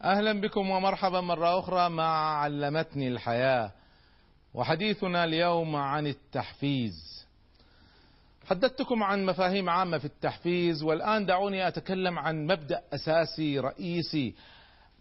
أهلا 0.04 0.40
بكم 0.40 0.70
ومرحبا 0.70 1.20
مرة 1.20 1.58
أخرى 1.58 1.88
مع 1.88 2.38
علمتني 2.38 3.08
الحياة 3.08 3.72
وحديثنا 4.54 5.24
اليوم 5.24 5.76
عن 5.76 6.06
التحفيز. 6.06 7.26
حدثتكم 8.46 9.02
عن 9.02 9.26
مفاهيم 9.26 9.70
عامة 9.70 9.98
في 9.98 10.04
التحفيز 10.04 10.82
والآن 10.82 11.26
دعوني 11.26 11.68
أتكلم 11.68 12.18
عن 12.18 12.46
مبدأ 12.46 12.82
أساسي 12.94 13.58
رئيسي 13.58 14.34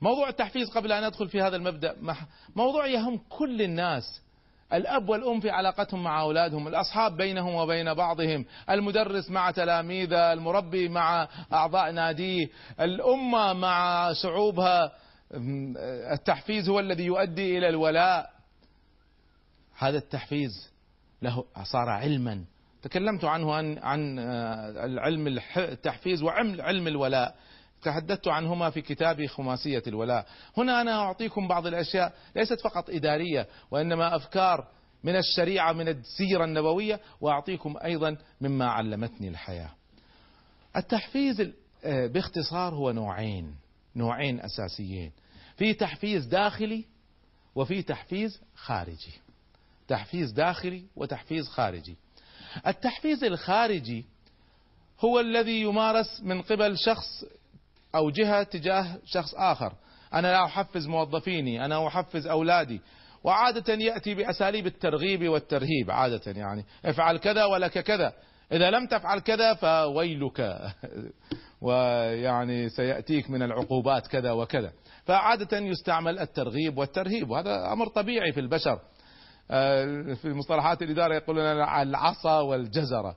موضوع 0.02 0.30
التحفيز 0.30 0.70
قبل 0.70 0.92
أن 0.92 1.04
أدخل 1.04 1.30
في 1.30 1.42
هذا 1.42 1.56
المبدأ 1.56 1.96
موضوع 2.56 2.88
يهم 2.88 3.20
كل 3.30 3.62
الناس 3.62 4.22
الأب 4.74 5.10
والأم 5.10 5.40
في 5.40 5.50
علاقتهم 5.50 6.04
مع 6.04 6.22
أولادهم، 6.22 6.68
الأصحاب 6.68 7.18
بينهم 7.18 7.56
وبين 7.56 7.94
بعضهم، 7.94 8.46
المدرس 8.70 9.30
مع 9.30 9.52
تلاميذه، 9.52 10.34
المربي 10.34 10.90
مع 10.90 11.28
أعضاء 11.54 11.92
ناديه، 11.92 12.50
الأمة 12.80 13.54
مع 13.54 14.14
شعوبها، 14.14 14.92
التحفيز 16.14 16.70
هو 16.70 16.80
الذي 16.80 17.04
يؤدي 17.06 17.58
إلى 17.58 17.70
الولاء. 17.70 18.30
هذا 19.78 19.98
التحفيز 19.98 20.72
له 21.22 21.44
صار 21.64 21.90
علما، 21.90 22.44
تكلمت 22.82 23.26
عنه 23.26 23.54
عن 23.54 23.78
عن 23.78 24.20
العلم 24.20 25.40
التحفيز 25.58 26.24
وعلم 26.24 26.62
علم 26.62 26.88
الولاء. 26.88 27.36
تحدثت 27.84 28.28
عنهما 28.28 28.70
في 28.70 28.82
كتابي 28.82 29.28
خماسية 29.28 29.84
الولاء. 29.88 30.26
هنا 30.58 30.82
أنا 30.82 31.00
أعطيكم 31.00 31.48
بعض 31.48 31.68
الأشياء 31.68 32.14
ليست 32.36 32.62
فقط 32.62 32.90
إدارية 32.90 33.48
وإنما 33.72 34.16
أفكار 34.16 34.68
من 35.04 35.16
الشريعة 35.16 35.74
من 35.74 35.88
السيرة 35.88 36.46
النبوية 36.46 37.00
وأعطيكم 37.22 37.76
أيضا 37.84 38.18
مما 38.42 38.66
علمتني 38.66 39.28
الحياة. 39.28 39.70
التحفيز 40.76 41.52
آه، 41.86 42.08
باختصار 42.08 42.74
هو 42.74 42.92
نوعين 42.92 43.56
نوعين 43.96 44.40
أساسيين. 44.40 45.12
في 45.58 45.74
تحفيز 45.74 46.26
داخلي 46.26 46.86
وفي 47.56 47.82
تحفيز 47.82 48.42
خارجي. 48.56 49.14
تحفيز 49.88 50.32
داخلي 50.32 50.84
وتحفيز 50.96 51.48
خارجي. 51.48 51.98
التحفيز 52.68 53.24
الخارجي 53.24 54.06
هو 55.00 55.20
الذي 55.20 55.62
يمارس 55.62 56.22
من 56.24 56.42
قبل 56.42 56.78
شخص 56.78 57.26
أو 57.96 58.10
جهة 58.10 58.44
تجاه 58.44 58.98
شخص 59.06 59.36
آخر. 59.36 59.74
أنا 60.14 60.28
لا 60.28 60.46
أحفز 60.46 60.88
موظفيني 60.88 61.66
أنا 61.66 61.88
أحفز 61.88 62.28
أولادي. 62.28 62.82
وعادة 63.24 63.74
يأتي 63.74 64.14
بأساليب 64.14 64.68
الترغيب 64.68 65.30
والترهيب 65.30 65.92
عادة 65.92 66.32
يعني. 66.32 66.66
افعل 66.86 67.18
كذا 67.18 67.46
ولك 67.46 67.80
كذا. 67.80 68.14
إذا 68.52 68.72
لم 68.72 68.88
تفعل 68.88 69.20
كذا 69.20 69.54
فويلك. 69.54 70.60
ويعني 71.62 72.70
سيأتيك 72.70 73.30
من 73.30 73.44
العقوبات 73.44 74.08
كذا 74.08 74.32
وكذا. 74.32 74.72
فعادة 75.06 75.58
يستعمل 75.58 76.20
الترغيب 76.20 76.78
والترهيب 76.78 77.30
وهذا 77.30 77.74
أمر 77.74 77.88
طبيعي 77.88 78.32
في 78.32 78.40
البشر. 78.40 78.80
آه، 79.52 80.14
في 80.14 80.30
مصطلحات 80.30 80.82
الإدارة 80.82 81.16
يقولون 81.16 81.46
العصا 81.46 82.40
والجزرة. 82.40 83.16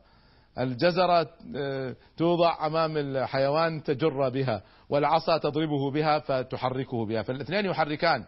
الجزرة 0.58 1.28
آه، 1.56 1.96
توضع 2.16 2.66
أمام 2.66 2.96
الحيوان 2.96 3.82
تجر 3.82 4.28
بها 4.28 4.62
والعصا 4.88 5.38
تضربه 5.38 5.90
بها 5.90 6.18
فتحركه 6.18 7.06
بها 7.06 7.22
فالاثنين 7.22 7.64
يحركان. 7.64 8.25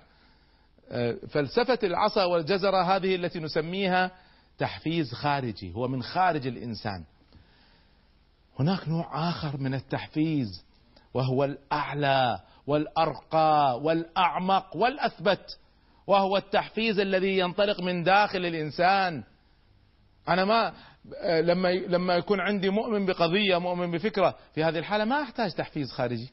آه، 0.90 1.16
فلسفة 1.30 1.78
العصا 1.82 2.24
والجزرة 2.24 2.96
هذه 2.96 3.14
التي 3.14 3.40
نسميها 3.40 4.10
تحفيز 4.58 5.14
خارجي 5.14 5.74
هو 5.74 5.88
من 5.88 6.02
خارج 6.02 6.46
الإنسان. 6.46 7.04
هناك 8.60 8.88
نوع 8.88 9.28
آخر 9.28 9.56
من 9.56 9.74
التحفيز 9.74 10.64
وهو 11.14 11.44
الأعلى 11.44 12.40
والأرقى 12.66 13.80
والأعمق 13.82 14.76
والأثبت 14.76 15.58
وهو 16.06 16.36
التحفيز 16.36 16.98
الذي 16.98 17.38
ينطلق 17.38 17.80
من 17.80 18.02
داخل 18.02 18.46
الإنسان. 18.46 19.24
أنا 20.28 20.44
ما 20.44 20.72
لما 21.24 21.68
لما 21.68 22.14
يكون 22.14 22.40
عندي 22.40 22.70
مؤمن 22.70 23.06
بقضية 23.06 23.58
مؤمن 23.58 23.90
بفكرة 23.90 24.38
في 24.54 24.64
هذه 24.64 24.78
الحالة 24.78 25.04
ما 25.04 25.22
أحتاج 25.22 25.52
تحفيز 25.52 25.92
خارجي. 25.92 26.30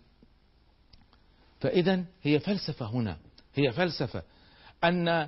فإذا 1.60 2.05
هي 2.22 2.39
فلسفة 2.39 2.86
هنا 2.86 3.17
هي 3.55 3.72
فلسفة. 3.72 4.24
أن 4.84 5.27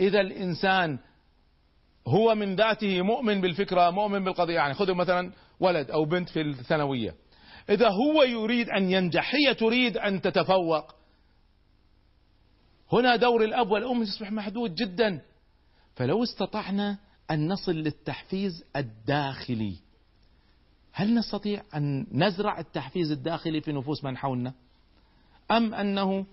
إذا 0.00 0.20
الإنسان 0.20 0.98
هو 2.06 2.34
من 2.34 2.56
ذاته 2.56 3.02
مؤمن 3.02 3.40
بالفكرة 3.40 3.90
مؤمن 3.90 4.24
بالقضية 4.24 4.54
يعني 4.54 4.74
خذوا 4.74 4.94
مثلا 4.94 5.32
ولد 5.60 5.90
أو 5.90 6.04
بنت 6.04 6.28
في 6.28 6.40
الثانوية. 6.40 7.14
إذا 7.70 7.88
هو 7.88 8.22
يريد 8.22 8.68
أن 8.70 8.90
ينجح 8.90 9.34
هي 9.34 9.54
تريد 9.54 9.96
أن 9.96 10.20
تتفوق. 10.20 10.94
هنا 12.92 13.16
دور 13.16 13.44
الأب 13.44 13.70
والأم 13.70 14.02
يصبح 14.02 14.32
محدود 14.32 14.74
جدا. 14.74 15.20
فلو 15.94 16.22
استطعنا 16.22 16.98
أن 17.30 17.48
نصل 17.48 17.72
للتحفيز 17.72 18.64
الداخلي. 18.76 19.76
هل 20.92 21.14
نستطيع 21.14 21.62
أن 21.74 22.06
نزرع 22.12 22.58
التحفيز 22.58 23.10
الداخلي 23.10 23.60
في 23.60 23.72
نفوس 23.72 24.04
من 24.04 24.16
حولنا؟ 24.16 24.52
أم 25.50 25.74
أنه 25.74 26.26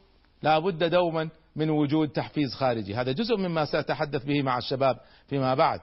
لا 0.44 0.60
بد 0.60 0.84
دوما 0.84 1.30
من 1.56 1.70
وجود 1.70 2.10
تحفيز 2.10 2.54
خارجي؟ 2.54 2.96
هذا 2.96 3.12
جزء 3.12 3.38
مما 3.38 3.66
سأتحدث 3.66 4.26
به 4.26 4.42
مع 4.42 4.58
الشباب 4.58 5.00
فيما 5.28 5.56
بعد. 5.56 5.80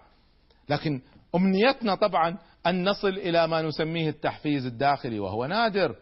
لكن 0.68 1.00
أمنيتنا 1.34 1.94
طبعا 1.94 2.38
أن 2.66 2.88
نصل 2.88 3.08
إلى 3.08 3.46
ما 3.46 3.62
نسميه 3.62 4.08
التحفيز 4.08 4.66
الداخلي 4.66 5.18
وهو 5.18 5.46
نادر 5.46 5.96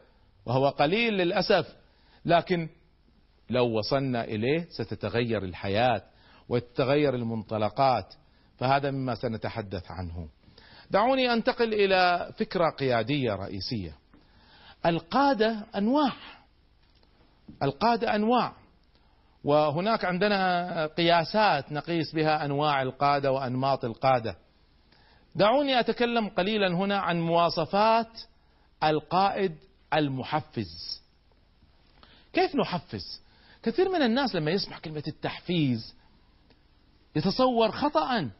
وهو 0.46 0.68
قليل 0.68 1.14
للأسف. 1.14 1.76
لكن 2.24 2.68
لو 3.50 3.78
وصلنا 3.78 4.24
إليه 4.24 4.66
ستتغير 4.70 5.44
الحياة 5.44 6.02
وتتغير 6.48 7.14
المنطلقات. 7.14 8.14
فهذا 8.58 8.90
مما 8.90 9.14
سنتحدث 9.14 9.90
عنه. 9.90 10.28
دعوني 10.90 11.32
أنتقل 11.32 11.74
إلى 11.74 12.32
فكرة 12.38 12.70
قيادية 12.70 13.32
رئيسية. 13.32 13.94
القادة 14.86 15.66
أنواع. 15.76 16.12
القادة 17.62 18.14
أنواع. 18.14 18.52
وهناك 19.44 20.04
عندنا 20.04 20.86
قياسات 20.86 21.72
نقيس 21.72 22.14
بها 22.14 22.44
أنواع 22.44 22.82
القادة 22.82 23.32
وأنماط 23.32 23.84
القادة. 23.84 24.36
دعوني 25.34 25.80
أتكلم 25.80 26.28
قليلا 26.28 26.74
هنا 26.74 26.98
عن 26.98 27.20
مواصفات 27.20 28.20
القائد 28.84 29.56
المحفز. 29.94 31.02
كيف 32.32 32.56
نحفز؟ 32.56 33.20
كثير 33.62 33.88
من 33.88 34.02
الناس 34.02 34.34
لما 34.34 34.50
يسمع 34.50 34.78
كلمة 34.78 35.02
التحفيز 35.08 35.94
يتصور 37.16 37.70
خطأ 37.70 38.30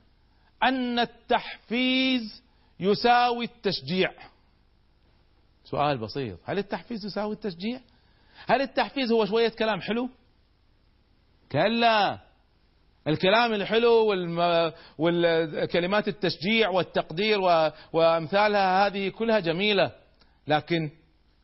أن 0.63 0.99
التحفيز 0.99 2.43
يساوي 2.81 3.45
التشجيع. 3.45 4.13
سؤال 5.65 5.99
بسيط. 5.99 6.39
هل 6.45 6.59
التحفيز 6.59 7.07
يساوي 7.07 7.35
التشجيع؟ 7.35 7.81
هل 8.47 8.63
التحفيز 8.63 9.13
هو 9.13 9.25
شوية 9.25 9.49
كلام 9.49 9.81
حلو؟ 9.81 10.09
كلا. 11.53 12.19
الكلام 13.09 13.53
الحلو. 13.53 14.07
والكلمات 14.99 16.09
التشجيع 16.09 16.69
والتقدير. 16.69 17.41
وأمثالها 17.93 18.87
هذه 18.87 19.09
كلها 19.09 19.41
جميلة 19.41 19.93
لكن 20.47 20.91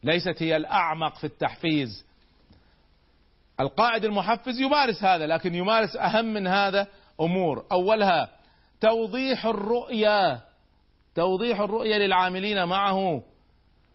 ليست 0.04 0.42
هي 0.42 0.56
الأعمق 0.56 1.16
في 1.16 1.24
التحفيز. 1.24 2.04
القائد 3.60 4.04
المحفز 4.04 4.60
يمارس 4.60 5.04
هذا 5.04 5.26
لكن 5.26 5.54
يمارس 5.54 5.96
أهم 5.96 6.24
من 6.24 6.46
هذا 6.46 6.86
أمور. 7.20 7.66
أولها 7.72 8.41
توضيح 8.82 9.46
الرؤيه 9.46 10.40
توضيح 11.14 11.60
الرؤيه 11.60 11.96
للعاملين 11.96 12.64
معه. 12.64 13.22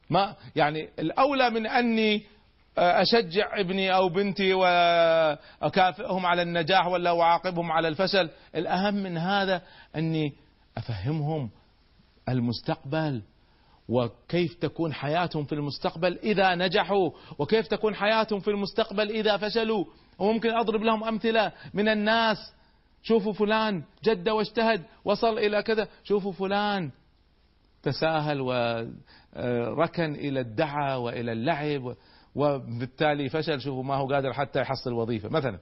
ما 0.10 0.36
يعني 0.56 0.90
الأولى 1.00 1.50
من 1.50 1.68
أني 1.68 2.24
أشجع 2.78 3.60
ابني 3.60 3.94
أو 3.96 4.10
بنتي 4.10 4.54
واكافئهم 4.54 6.26
على 6.26 6.42
النجاح 6.42 6.88
ولا 6.88 7.22
أعاقبهم 7.22 7.72
على 7.72 7.88
الفشل. 7.88 8.30
الأهم 8.56 8.94
من 8.96 9.18
هذا 9.18 9.62
أني 9.96 10.34
أفهمهم 10.78 11.50
المستقبل 12.30 13.22
وكيف 13.90 14.54
تكون 14.54 14.94
حياتهم 14.94 15.46
في 15.46 15.56
المستقبل 15.56 16.20
إذا 16.24 16.56
نجحوا 16.56 17.10
وكيف 17.40 17.68
تكون 17.68 17.96
حياتهم 17.96 18.40
في 18.40 18.48
المستقبل 18.48 19.10
إذا 19.10 19.38
فشلوا. 19.38 19.86
وممكن 20.20 20.50
أضرب 20.50 20.82
لهم 20.82 21.04
أمثلة 21.04 21.52
من 21.74 21.90
الناس 21.90 22.38
شوفوا 23.08 23.34
فلان 23.34 23.84
جد 24.04 24.30
واجتهد 24.30 24.84
وصل 25.06 25.38
إلى 25.38 25.64
كذا. 25.64 25.88
شوفوا 26.04 26.32
فلان 26.32 26.92
تساهل 27.84 28.42
وركن 28.42 30.16
إلى 30.16 30.40
الدعى 30.40 30.96
وإلى 30.96 31.32
اللعب 31.32 31.96
وبالتالي 32.36 33.30
فشل. 33.30 33.62
شوفوا 33.62 33.84
ما 33.84 33.96
هو 33.96 34.08
قادر 34.08 34.34
حتى 34.34 34.62
يحصل 34.62 34.94
وظيفة 34.94 35.30
مثلا. 35.30 35.60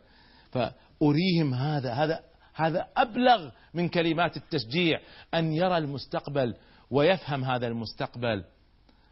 فأريهم 0.51 1.53
هذا 1.53 1.93
هذا 1.93 2.23
هذا 2.53 2.87
أبلغ 2.97 3.49
من 3.73 3.89
كلمات 3.89 4.37
التشجيع 4.37 4.99
أن 5.33 5.53
يرى 5.53 5.77
المستقبل 5.77 6.55
ويفهم 6.91 7.43
هذا 7.43 7.67
المستقبل. 7.67 8.43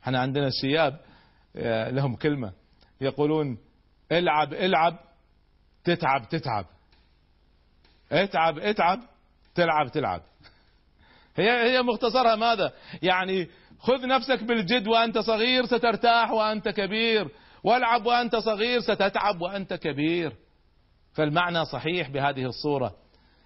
إحنا 0.03 0.19
عندنا 0.19 0.47
الشياب 0.47 0.99
آه، 1.55 1.89
لهم 1.89 2.15
كلمة 2.15 2.53
يقولون 3.01 3.57
العب 4.11 4.53
العب 4.53 4.99
تتعب 5.83 6.29
تتعب. 6.29 6.65
اتعب 8.13 8.59
اتعب 8.59 8.99
تلعب 9.55 9.91
تلعب. 9.91 10.21
هي 11.35 11.71
هي 11.71 11.81
مختصرها 11.81 12.35
ماذا؟ 12.35 12.71
يعني 13.01 13.47
خذ 13.79 14.07
نفسك 14.07 14.43
بالجد 14.43 14.87
وأنت 14.87 15.17
صغير 15.17 15.65
سترتاح 15.65 16.31
وأنت 16.31 16.69
كبير. 16.69 17.27
والعب 17.63 18.05
وأنت 18.05 18.35
صغير 18.35 18.79
ستتعب 18.79 19.41
وأنت 19.41 19.73
كبير. 19.73 20.33
فالمعنى 21.13 21.65
صحيح 21.65 22.09
بهذه 22.09 22.45
الصورة. 22.45 22.95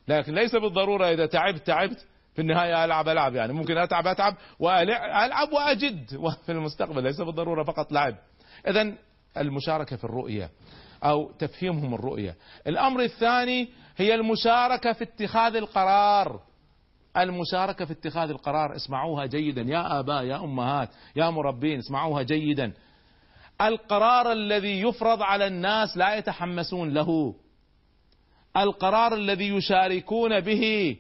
لكن 0.08 0.34
ليس 0.34 0.56
بالضرورة 0.56 1.06
إذا 1.06 1.26
تعبت 1.26 1.68
تعبت. 1.68 2.06
في 2.36 2.42
النهاية 2.42 2.86
ألعب 2.86 3.10
ألعب. 3.10 3.36
يعني 3.36 3.54
ممكن 3.54 3.78
أتعب 3.78 4.08
أتعب 4.08 4.36
وألعب 4.60 5.54
وأجد. 5.54 6.06
في 6.46 6.52
المستقبل 6.52 7.04
ليس 7.04 7.22
بالضرورة 7.22 7.64
فقط 7.64 7.92
لعب. 7.92 8.16
إذا 8.68 8.94
المشاركة 9.38 9.96
في 9.96 10.04
الرؤية 10.04 10.50
أو 11.04 11.32
تفهيمهم 11.32 11.94
الرؤية. 11.94 12.36
الأمر 12.68 13.02
الثاني 13.02 13.70
هي 13.98 14.16
المشاركة 14.16 14.94
في 14.94 15.04
اتخاذ 15.04 15.56
القرار. 15.56 16.42
المشاركة 17.18 17.86
في 17.86 17.94
اتخاذ 17.94 18.30
القرار. 18.30 18.76
اسمعوها 18.76 19.26
جيدا. 19.26 19.62
يا 19.62 20.00
آباء 20.00 20.24
يا 20.24 20.44
أمهات 20.44 20.90
يا 21.16 21.30
مربين 21.30 21.80
اسمعوها 21.80 22.24
جيدا. 22.24 22.74
القرار 23.62 24.32
الذي 24.32 24.82
يفرض 24.82 25.22
على 25.22 25.48
الناس 25.48 25.98
لا 25.98 26.16
يتحمسون 26.16 26.94
له. 26.94 27.36
القرار 28.58 29.14
الذي 29.14 29.50
يشاركون 29.50 30.40
به 30.40 30.96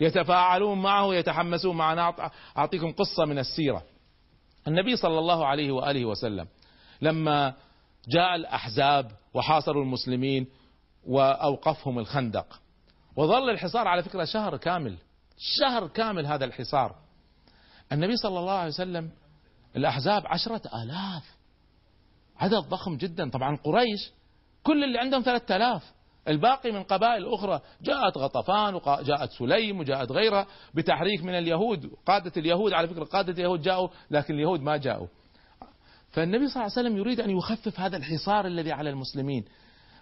يتفاعلون 0.00 0.82
معه 0.82 1.14
يتحمسون 1.14 1.76
معنا 1.76 2.30
أعطيكم 2.58 2.92
قصة 2.92 3.24
من 3.24 3.38
السيرة. 3.38 3.82
النبي 4.68 4.96
صلى 4.96 5.18
الله 5.18 5.46
عليه 5.46 5.72
وآله 5.72 6.04
وسلم 6.04 6.46
لما 7.02 7.54
جاء 8.08 8.34
الأحزاب 8.34 9.10
وحاصروا 9.34 9.82
المسلمين 9.82 10.46
وأوقفهم 11.06 11.98
الخندق. 11.98 12.60
وظل 13.16 13.50
الحصار 13.50 13.88
على 13.88 14.02
فكرة 14.02 14.24
شهر 14.24 14.56
كامل 14.56 14.96
شهر 15.38 15.86
كامل 15.88 16.26
هذا 16.26 16.44
الحصار. 16.44 16.94
النبي 17.92 18.16
صلى 18.16 18.38
الله 18.38 18.52
عليه 18.52 18.68
وسلم 18.68 19.10
الأحزاب 19.76 20.26
عشرة 20.26 20.62
آلاف. 20.82 21.36
عدد 22.36 22.68
ضخم 22.68 22.96
جدا. 22.96 23.30
طبعا 23.30 23.56
قريش 23.56 24.12
كل 24.62 24.84
اللي 24.84 24.98
عندهم 24.98 25.22
ثلاثة 25.22 25.56
آلاف. 25.56 25.92
الباقي 26.28 26.72
من 26.72 26.82
قبائل 26.82 27.34
أخرى 27.34 27.60
جاءت 27.82 28.18
غطفان 28.18 28.74
وجاءت 28.74 29.30
سليم 29.30 29.80
وجاءت 29.80 30.12
غيرها 30.12 30.46
بتحريك 30.74 31.24
من 31.24 31.34
اليهود. 31.34 31.90
قادة 32.06 32.32
اليهود 32.36 32.72
على 32.72 32.88
فكرة 32.88 33.04
قادة 33.04 33.32
اليهود 33.32 33.62
جاءوا 33.62 33.88
لكن 34.10 34.34
اليهود 34.34 34.60
ما 34.60 34.76
جاءوا. 34.76 35.06
فالنبي 36.10 36.48
صلى 36.48 36.62
الله 36.62 36.72
عليه 36.76 36.88
وسلم 36.88 36.96
يريد 36.96 37.20
أن 37.20 37.30
يخفف 37.30 37.80
هذا 37.80 37.96
الحصار 37.96 38.46
الذي 38.46 38.72
على 38.72 38.90
المسلمين. 38.90 39.44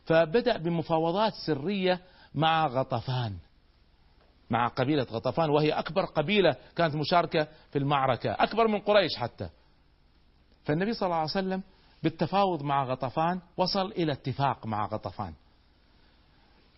فبدأ 0.04 0.56
بمفاوضات 0.56 1.32
سرية 1.46 2.00
مع 2.34 2.66
غطفان 2.66 3.36
مع 4.50 4.68
قبيلة 4.68 5.06
غطفان 5.10 5.50
وهي 5.50 5.70
أكبر 5.72 6.04
قبيلة 6.04 6.56
كانت 6.76 6.94
مشاركة 6.94 7.48
في 7.70 7.78
المعركة 7.78 8.30
أكبر 8.30 8.68
من 8.68 8.78
قريش 8.78 9.16
حتى. 9.16 9.48
فالنبي 10.64 10.92
صلى 10.92 11.06
الله 11.06 11.16
عليه 11.16 11.30
وسلم 11.30 11.62
بالتفاوض 12.02 12.62
مع 12.62 12.84
غطفان 12.84 13.40
وصل 13.56 13.92
إلى 13.92 14.12
اتفاق 14.12 14.66
مع 14.66 14.86
غطفان. 14.86 15.34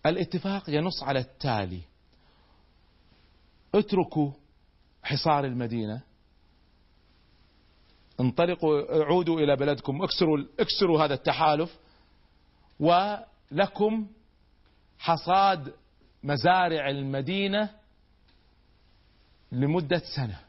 الاتفاق 0.05 0.69
ينص 0.69 1.03
على 1.03 1.19
التالي 1.19 1.81
اتركوا 3.75 4.31
حصار 5.03 5.45
المدينة 5.45 6.01
انطلقوا 8.19 9.03
عودوا 9.05 9.39
إلى 9.39 9.55
بلدكم 9.55 10.01
اكسروا, 10.01 10.37
اكسروا 10.59 11.05
هذا 11.05 11.13
التحالف 11.13 11.77
ولكم 12.79 14.07
حصاد 14.99 15.73
مزارع 16.23 16.89
المدينة 16.89 17.69
لمدة 19.51 20.01
سنة. 20.15 20.39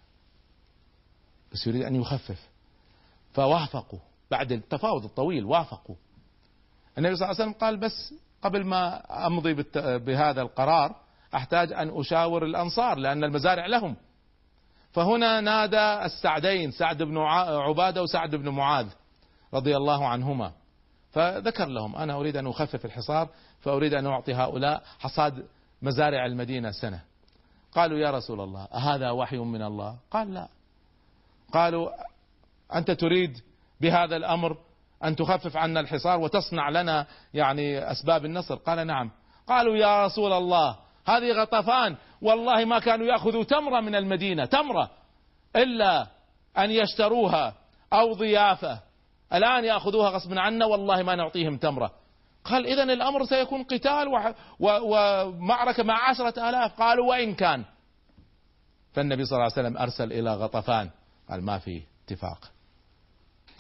بس 1.53 1.67
يريد 1.67 1.83
أن 1.83 1.95
يخفف. 1.95 2.49
فوافقوا. 3.33 3.99
بعد 4.31 4.53
التفاوض 4.53 5.05
الطويل 5.05 5.45
وافقوا. 5.45 5.97
النبي 6.99 7.17
صلى 7.17 7.25
الله 7.25 7.41
عليه 7.41 7.51
وسلم 7.51 7.61
قال 7.61 7.77
بس 7.77 8.15
قبل 8.43 8.65
ما 8.65 9.03
أمضي 9.27 9.55
بهذا 9.99 10.43
القرار 10.43 10.97
أحتاج 11.35 11.73
أن 11.73 12.01
أشاور 12.01 12.45
الأنصار 12.45 12.99
لأن 12.99 13.25
المزارع 13.25 13.67
لهم. 13.67 13.97
فهنا 14.93 15.41
نادى 15.41 16.05
السعدين 16.05 16.71
سعد 16.71 17.03
بن 17.03 17.19
عبادة 17.19 18.03
وسعد 18.03 18.35
بن 18.35 18.49
معاذ 18.49 18.87
رضي 19.55 19.77
الله 19.77 20.09
عنهما. 20.09 20.53
فذكر 21.17 21.67
لهم 21.67 21.97
أنا 21.97 22.15
أريد 22.15 22.37
أن 22.37 22.47
أخفف 22.47 22.85
الحصار 22.85 23.29
فأريد 23.61 23.95
أن 23.95 24.07
أعطي 24.07 24.35
هؤلاء 24.35 24.83
حصاد 24.99 25.47
مزارع 25.83 26.27
المدينة 26.27 26.71
سنة. 26.71 27.01
قالوا 27.73 27.99
يا 27.99 28.11
رسول 28.11 28.41
الله 28.41 28.65
أهذا 28.65 29.11
وحي 29.11 29.37
من 29.37 29.63
الله؟ 29.63 29.97
قال 30.11 30.35
لا. 30.35 30.49
قالوا 31.53 31.91
أنت 32.75 32.91
تريد 32.91 33.41
بهذا 33.81 34.17
الأمر 34.17 34.57
أن 35.05 35.17
تخفف 35.17 35.57
عنا 35.57 35.81
الحصار 35.81 36.21
وتصنع 36.21 36.69
لنا 36.69 37.07
يعني 37.35 37.79
أسباب 37.93 38.25
النصر؟ 38.25 38.55
قال 38.55 38.87
نعم. 38.87 39.11
قالوا 39.47 39.77
يا 39.77 40.07
رسول 40.07 40.33
الله 40.33 40.77
هذه 41.07 41.33
غطفان 41.33 41.97
والله 42.23 42.65
ما 42.65 42.79
كانوا 42.79 43.07
يأخذوا 43.07 43.45
تمرة 43.45 43.81
من 43.81 43.95
المدينة 43.95 44.45
تمرة 44.45 44.91
إلا 45.57 46.07
أن 46.59 46.71
يشتروها 46.71 47.55
أو 47.93 48.13
ضيافة. 48.13 48.81
الآن 49.33 49.65
يأخذوها 49.65 50.11
غصبا 50.11 50.41
عنا 50.41 50.67
والله 50.67 51.03
ما 51.03 51.15
نعطيهم 51.15 51.57
تمرة. 51.57 51.91
قال 52.45 52.67
إذا 52.67 52.83
الأمر 52.83 53.25
سيكون 53.25 53.63
قتال 53.63 54.09
ومعركة 54.61 55.83
مع 55.83 56.09
عشرة 56.11 56.49
آلاف. 56.49 56.81
قالوا 56.81 57.09
وإن 57.09 57.35
كان. 57.35 57.65
فالنبي 58.93 59.25
صلى 59.25 59.37
الله 59.37 59.53
عليه 59.57 59.69
وسلم 59.69 59.79
أرسل 59.79 60.13
إلى 60.13 60.35
غطفان. 60.35 60.91
قال 61.31 61.45
ما 61.45 61.59
في 61.59 61.83
اتفاق. 62.05 62.51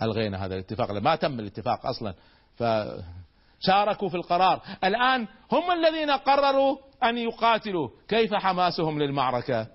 ألغينا 0.02 0.44
هذا 0.44 0.54
الاتفاق. 0.54 0.90
ما 0.90 1.16
تم 1.16 1.40
الاتفاق 1.40 1.86
أصلا. 1.86 2.14
فشاركوا 2.56 4.08
في 4.08 4.16
القرار. 4.16 4.62
الآن 4.84 5.28
هم 5.52 5.72
الذين 5.72 6.10
قرروا 6.10 6.78
أن 7.04 7.18
يقاتلوا. 7.18 7.88
كيف 8.08 8.34
حماسهم 8.34 8.98
للمعركة؟ 8.98 9.66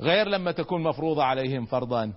غير 0.00 0.28
لما 0.28 0.52
تكون 0.52 0.82
مفروضة 0.82 1.24
عليهم 1.24 1.66
فرضا. 1.66 2.12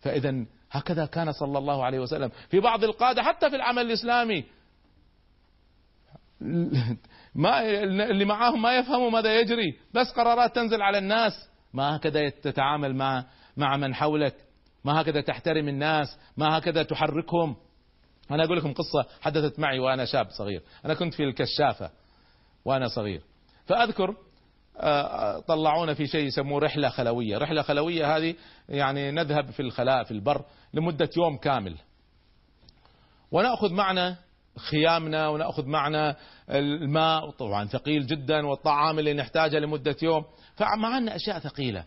فإذا 0.00 0.46
هكذا 0.72 1.06
كان 1.06 1.32
صلى 1.32 1.58
الله 1.58 1.84
عليه 1.84 1.98
وسلم. 1.98 2.30
في 2.50 2.60
بعض 2.60 2.84
القادة 2.84 3.22
حتى 3.22 3.50
في 3.50 3.56
العمل 3.56 3.82
الإسلامي. 3.82 4.44
ما 7.34 7.62
اللي 7.82 8.24
معاهم 8.24 8.62
ما 8.62 8.76
يفهموا 8.76 9.10
ماذا 9.10 9.40
يجري. 9.40 9.78
بس 9.94 10.12
قرارات 10.16 10.54
تنزل 10.54 10.82
على 10.82 10.98
الناس. 10.98 11.32
ما 11.74 11.96
هكذا 11.96 12.28
تتعامل 12.28 12.96
مع 12.96 13.24
مع 13.56 13.76
من 13.76 13.94
حولك. 13.94 14.36
ما 14.84 15.00
هكذا 15.00 15.20
تحترم 15.20 15.68
الناس. 15.68 16.18
ما 16.36 16.58
هكذا 16.58 16.82
تحركهم. 16.82 17.56
أنا 18.30 18.44
أقول 18.44 18.56
لكم 18.56 18.72
قصة 18.72 19.06
حدثت 19.20 19.58
معي 19.58 19.78
وأنا 19.78 20.04
شاب 20.04 20.26
صغير. 20.30 20.62
أنا 20.84 20.94
كنت 20.94 21.14
في 21.14 21.24
الكشافة 21.24 21.90
وأنا 22.64 22.88
صغير. 22.88 23.22
فأذكر 23.66 24.16
طلعونا 25.46 25.94
في 25.94 26.06
شيء 26.06 26.26
يسموه 26.26 26.60
رحلة 26.60 26.88
خلوية. 26.88 27.38
رحلة 27.38 27.62
خلوية 27.62 28.16
هذه 28.16 28.34
يعني 28.68 29.10
نذهب 29.10 29.50
في 29.50 29.60
الخلاء 29.60 30.04
في 30.04 30.10
البر 30.10 30.44
لمدة 30.74 31.10
يوم 31.16 31.36
كامل. 31.36 31.76
ونأخذ 33.30 33.72
معنا 33.72 34.16
خيامنا 34.58 35.28
ونأخذ 35.28 35.66
معنا 35.66 36.16
الماء 36.50 37.30
طبعا 37.30 37.64
ثقيل 37.64 38.06
جدا 38.06 38.46
والطعام 38.46 38.98
اللي 38.98 39.14
نحتاجه 39.14 39.58
لمدة 39.58 39.96
يوم. 40.02 40.24
فمعنا 40.54 41.16
أشياء 41.16 41.38
ثقيلة. 41.38 41.84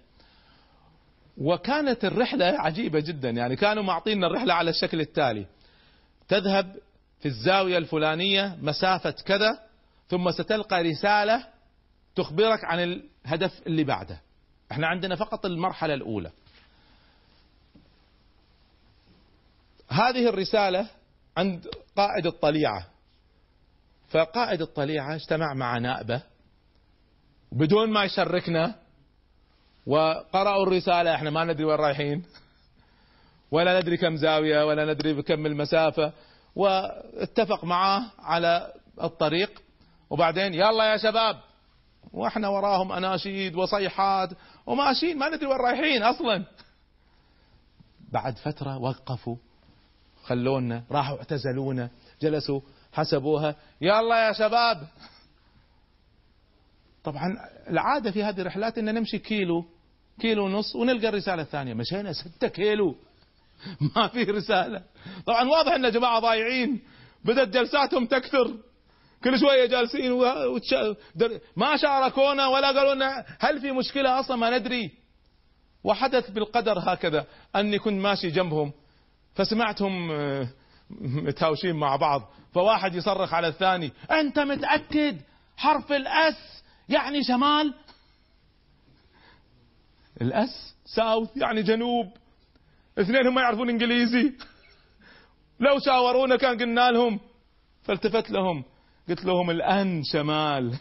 وكانت 1.38 2.06
الرحلة 2.06 2.46
عجيبة 2.46 3.00
جدا. 3.00 3.30
يعني 3.30 3.56
كانوا 3.56 3.84
معطينا 3.84 4.28
الرحلة 4.28 4.54
على 4.54 4.70
الشكل 4.70 5.00
التالي. 5.00 5.46
تذهب 6.28 6.76
في 7.20 7.26
الزاوية 7.26 7.78
الفلانية 7.78 8.58
مسافة 8.62 9.16
كذا 9.26 9.60
ثم 10.08 10.32
ستلقى 10.32 10.84
رسالة 10.84 11.55
تخبرك 12.16 12.66
عن 12.66 12.80
الهدف 12.80 13.68
اللي 13.68 13.84
بعده. 13.84 14.22
إحنا 14.72 14.88
عندنا 14.88 15.16
فقط 15.16 15.46
المرحلة 15.46 15.94
الأولى. 15.94 16.32
هذه 19.90 20.30
الرسالة 20.30 20.88
عند 21.38 21.68
قائد 21.96 22.26
الطليعة. 22.26 22.88
فقائد 24.10 24.62
الطليعة 24.62 25.16
اجتمع 25.16 25.54
مع 25.54 25.78
نائبه. 25.78 26.22
بدون 27.52 27.92
ما 27.92 28.04
يشركنا 28.04 28.76
وقرأوا 29.86 30.64
الرسالة 30.64 31.16
إحنا 31.16 31.30
ما 31.30 31.44
ندري 31.44 31.66
وين 31.66 31.78
رايحين. 31.78 32.26
ولا 33.52 33.80
ندري 33.80 33.98
كم 33.98 34.16
زاوية 34.16 34.66
ولا 34.66 34.94
ندري 34.94 35.14
بكم 35.14 35.46
المسافة. 35.46 36.14
واتفق 36.56 37.64
معاه 37.64 38.04
على 38.20 38.74
الطريق. 39.04 39.62
وبعدين 40.10 40.54
يلا 40.54 40.92
يا 40.92 40.98
شباب 40.98 41.45
وإحنا 42.16 42.48
وراهم 42.48 42.92
اناشيد 42.92 43.56
وصيحات 43.56 44.30
وماشيين 44.66 45.18
ما 45.18 45.30
ندري 45.30 45.46
وين 45.46 45.58
رايحين 45.58 46.04
أصلا. 46.04 46.46
بعد 48.12 48.38
فترة 48.38 48.78
وقفوا 48.78 49.36
خلونا 50.24 50.84
راحوا 50.92 51.18
اعتزلونا 51.18 51.90
جلسوا 52.22 52.62
حسبوها. 52.94 53.56
يلا 53.82 54.28
يا 54.28 54.34
شباب. 54.34 54.88
طبعا 57.04 57.38
العادة 57.70 58.12
في 58.12 58.24
هذه 58.24 58.42
الرحلات 58.42 58.78
إن 58.78 58.96
نمشي 58.96 59.20
كيلو 59.20 59.66
كيلو 60.20 60.46
ونص 60.46 60.76
ونلقى 60.76 61.10
الرسالة 61.10 61.42
الثانية. 61.42 61.74
مشينا 61.74 62.14
ستة 62.14 62.48
كيلو. 62.48 62.96
ما 63.96 64.08
في 64.08 64.24
رسالة. 64.24 64.84
طبعا 65.26 65.50
واضح 65.50 65.72
إن 65.72 65.92
جماعة 65.92 66.20
ضايعين. 66.20 66.82
بدأت 67.26 67.48
جلساتهم 67.48 68.06
تكثر. 68.06 68.58
كل 69.26 69.40
شوية 69.40 69.66
جالسين 69.66 70.12
وتش... 70.12 70.76
ما 71.56 71.78
شاركونا 71.78 72.48
ولا 72.48 72.68
قالوا 72.68 72.94
لنا 72.94 73.26
هل 73.40 73.62
في 73.62 73.72
مشكلة 73.72 74.20
أصلا؟ 74.20 74.38
ما 74.38 74.58
ندري. 74.58 74.92
وحدث 75.84 76.30
بالقدر 76.30 76.80
هكذا. 76.80 77.26
أني 77.56 77.80
كنت 77.80 78.02
ماشي 78.02 78.30
جنبهم 78.30 78.74
فسمعتهم 79.36 80.12
آه، 80.12 80.48
متهاوشين 81.00 81.76
مع 81.76 81.96
بعض. 81.96 82.22
فواحد 82.54 82.96
يصرخ 82.96 83.34
على 83.34 83.48
الثاني 83.48 83.92
أنت 84.12 84.40
متأكد؟ 84.40 85.22
حرف 85.58 85.92
الأس 85.92 86.64
يعني 86.90 87.24
شمال؟ 87.24 87.74
الأس؟ 90.22 90.76
ساوث 90.86 91.38
يعني 91.38 91.62
جنوب. 91.64 92.08
اثنين 93.00 93.28
هم 93.28 93.36
ما 93.36 93.42
يعرفون 93.42 93.70
إنجليزي. 93.70 94.34
لو 95.60 95.80
شاورونا 95.80 96.36
كان 96.36 96.58
قلنا 96.58 96.92
لهم. 96.92 97.20
فالتفت 97.84 98.32
لهم. 98.32 98.64
قلت 99.10 99.26
لهم 99.26 99.50
الآن 99.50 100.04
شمال. 100.04 100.78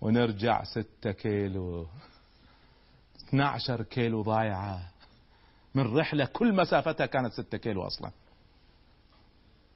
ونرجع 0.00 0.64
ستة 0.64 1.12
كيلو. 1.12 1.86
12 3.28 3.82
كيلو 3.82 4.22
ضايعة. 4.22 4.80
من 5.74 5.96
رحلة 5.96 6.24
كل 6.24 6.54
مسافتها 6.54 7.06
كانت 7.06 7.32
ستة 7.32 7.58
كيلو 7.58 7.82
أصلا. 7.82 8.10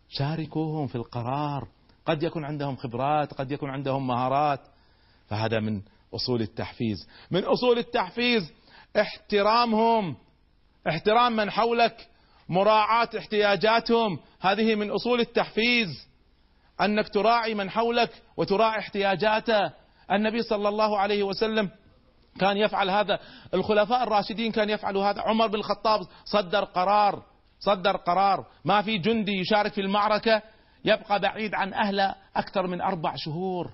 شاركوهم 0.08 0.86
في 0.86 0.94
القرار. 0.94 1.68
قد 2.06 2.22
يكون 2.22 2.44
عندهم 2.44 2.76
خبرات 2.76 3.34
قد 3.34 3.52
يكون 3.52 3.70
عندهم 3.70 4.06
مهارات. 4.06 4.60
فهذا 5.28 5.60
من 5.60 5.82
أصول 6.14 6.42
التحفيز. 6.42 7.08
من 7.30 7.44
أصول 7.44 7.78
التحفيز 7.78 8.52
احترامهم. 9.00 10.16
احترام 10.88 11.36
من 11.36 11.50
حولك. 11.50 12.08
مراعاة 12.48 13.08
احتياجاتهم. 13.18 14.18
هذه 14.40 14.74
من 14.74 14.90
أصول 14.90 15.20
التحفيز. 15.20 16.07
أنك 16.80 17.08
تراعي 17.08 17.54
من 17.54 17.70
حولك 17.70 18.22
وتراعي 18.36 18.78
احتياجاته. 18.78 19.72
النبي 20.12 20.42
صلى 20.42 20.68
الله 20.68 20.98
عليه 20.98 21.22
وسلم 21.22 21.70
كان 22.40 22.56
يفعل 22.56 22.90
هذا. 22.90 23.18
الخلفاء 23.54 24.02
الراشدين 24.02 24.52
كان 24.52 24.70
يفعلوا 24.70 25.04
هذا. 25.04 25.20
عمر 25.20 25.46
بن 25.46 25.54
الخطاب 25.54 26.00
صدر 26.24 26.64
قرار 26.64 27.22
صدر 27.60 27.96
قرار. 27.96 28.46
ما 28.64 28.82
في 28.82 28.98
جندي 28.98 29.32
يشارك 29.32 29.72
في 29.72 29.80
المعركة 29.80 30.42
يبقى 30.84 31.20
بعيد 31.20 31.54
عن 31.54 31.74
أهله 31.74 32.14
أكثر 32.36 32.66
من 32.66 32.80
أربع 32.80 33.14
شهور. 33.16 33.70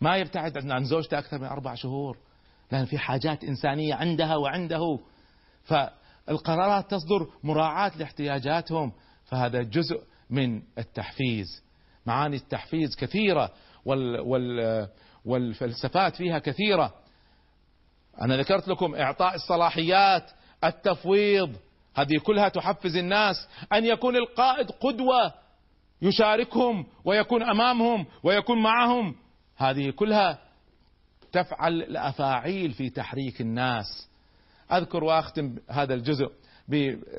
ما 0.00 0.16
يبتعد 0.16 0.70
عن 0.70 0.84
زوجته 0.84 1.18
أكثر 1.18 1.38
من 1.38 1.46
أربع 1.46 1.74
شهور. 1.74 2.16
لأن 2.72 2.84
في 2.84 2.98
حاجات 2.98 3.44
إنسانية 3.44 3.94
عندها 3.94 4.36
وعنده. 4.36 4.98
فالقرارات 5.64 6.90
تصدر 6.90 7.26
مراعاة 7.42 7.92
لاحتياجاتهم. 7.96 8.92
فهذا 9.24 9.62
جزء 9.62 10.09
من 10.30 10.62
التحفيز. 10.78 11.46
معاني 12.06 12.36
التحفيز 12.36 12.96
كثيرة 12.96 13.50
وال 13.84 14.20
وال 14.20 14.88
والفلسفات 15.24 16.16
فيها 16.16 16.38
كثيرة. 16.38 16.94
أنا 18.22 18.36
ذكرت 18.36 18.68
لكم 18.68 18.94
إعطاء 18.94 19.34
الصلاحيات 19.34 20.30
التفويض. 20.64 21.56
هذه 21.94 22.18
كلها 22.18 22.48
تحفز 22.48 22.96
الناس 22.96 23.48
أن 23.72 23.84
يكون 23.84 24.16
القائد 24.16 24.70
قدوة 24.70 25.34
يشاركهم 26.02 26.86
ويكون 27.04 27.42
أمامهم 27.42 28.06
ويكون 28.22 28.62
معهم. 28.62 29.14
هذه 29.56 29.90
كلها 29.90 30.38
تفعل 31.32 31.72
الأفاعيل 31.72 32.72
في 32.72 32.90
تحريك 32.90 33.40
الناس. 33.40 34.08
أذكر 34.72 35.04
وأختم 35.04 35.56
هذا 35.70 35.94
الجزء. 35.94 36.30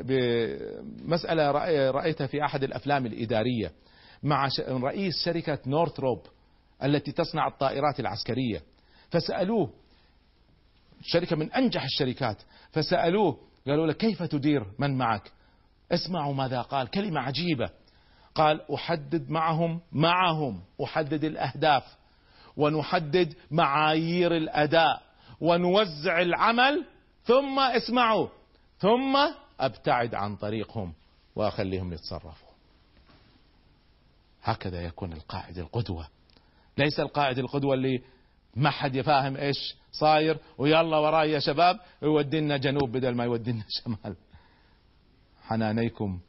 بمسألة 0.03 1.51
رأيتها 1.91 2.27
في 2.27 2.45
أحد 2.45 2.63
الأفلام 2.63 3.05
الإدارية 3.05 3.71
مع 4.23 4.49
رئيس 4.69 5.25
شركة 5.25 5.59
نورثروب 5.67 6.21
التي 6.83 7.11
تصنع 7.11 7.47
الطائرات 7.47 7.99
العسكرية. 7.99 8.61
فسألوه 9.09 9.73
شركة 11.01 11.35
من 11.35 11.51
أنجح 11.51 11.83
الشركات 11.83 12.41
فسألوه 12.71 13.37
قالوا 13.67 13.87
له 13.87 13.93
كيف 13.93 14.23
تدير 14.23 14.65
من 14.79 14.97
معك؟ 14.97 15.31
اسمعوا 15.91 16.33
ماذا 16.33 16.61
قال 16.61 16.87
كلمة 16.87 17.19
عجيبة. 17.21 17.69
قال 18.35 18.71
أحدد 18.73 19.29
معهم 19.29 19.81
معهم 19.91 20.61
أحدد 20.83 21.23
الأهداف 21.23 21.83
ونحدد 22.57 23.33
معايير 23.51 24.37
الأداء 24.37 25.01
ونوزع 25.41 26.21
العمل 26.21 26.85
ثم 27.23 27.59
اسمعوا 27.59 28.27
ثم 28.79 29.17
أبتعد 29.65 30.15
عن 30.15 30.35
طريقهم 30.35 30.93
وأخليهم 31.35 31.93
يتصرفوا. 31.93 32.51
هكذا 34.43 34.81
يكون 34.81 35.13
القائد 35.13 35.57
القدوة. 35.57 36.07
ليس 36.77 36.99
القائد 36.99 37.37
القدوة 37.37 37.73
اللي 37.73 38.01
ما 38.55 38.69
حد 38.69 38.95
يفاهم 38.95 39.37
إيش 39.37 39.75
صاير 39.91 40.37
ويلا 40.57 40.97
وراي 40.97 41.31
يا 41.31 41.39
شباب 41.39 41.79
يودينا 42.01 42.57
جنوب 42.57 42.91
بدل 42.91 43.15
ما 43.15 43.23
يودينا 43.23 43.63
شمال. 43.83 44.15
حنانيكم 45.43 46.19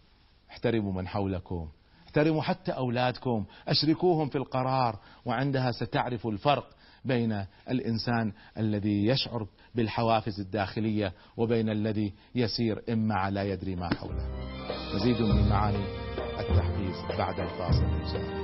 احترموا 0.50 0.92
من 0.92 1.08
حولكم 1.08 1.68
احترموا 2.06 2.42
حتى 2.42 2.72
أولادكم 2.72 3.44
أشركوهم 3.68 4.28
في 4.28 4.38
القرار 4.38 4.98
وعندها 5.24 5.72
ستعرفوا 5.72 6.32
الفرق. 6.32 6.70
بين 7.04 7.44
الإنسان 7.70 8.32
الذي 8.58 9.06
يشعر 9.06 9.46
بالحوافز 9.74 10.40
الداخلية 10.40 11.12
وبين 11.36 11.68
الذي 11.68 12.12
يسير 12.34 12.82
إما 12.92 13.30
لا 13.30 13.42
يدري 13.42 13.76
ما 13.76 13.94
حوله. 13.94 14.28
مزيد 14.94 15.22
من 15.22 15.48
معاني 15.48 15.84
التحفيز 16.40 17.18
بعد 17.18 17.40
الفاصل 17.40 17.84
ان 17.84 18.41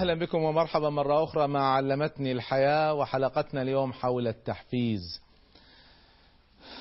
أهلا 0.00 0.14
بكم 0.14 0.42
ومرحبا 0.42 0.90
مرة 0.90 1.24
أخرى 1.24 1.48
مع 1.48 1.74
علمتني 1.76 2.32
الحياة 2.32 2.94
وحلقتنا 2.94 3.62
اليوم 3.62 3.92
حول 3.92 4.28
التحفيز. 4.28 5.20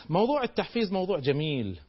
موضوع 0.09 0.43
التحفيز 0.43 0.91
موضوع 0.91 1.19
جميل 1.19 1.79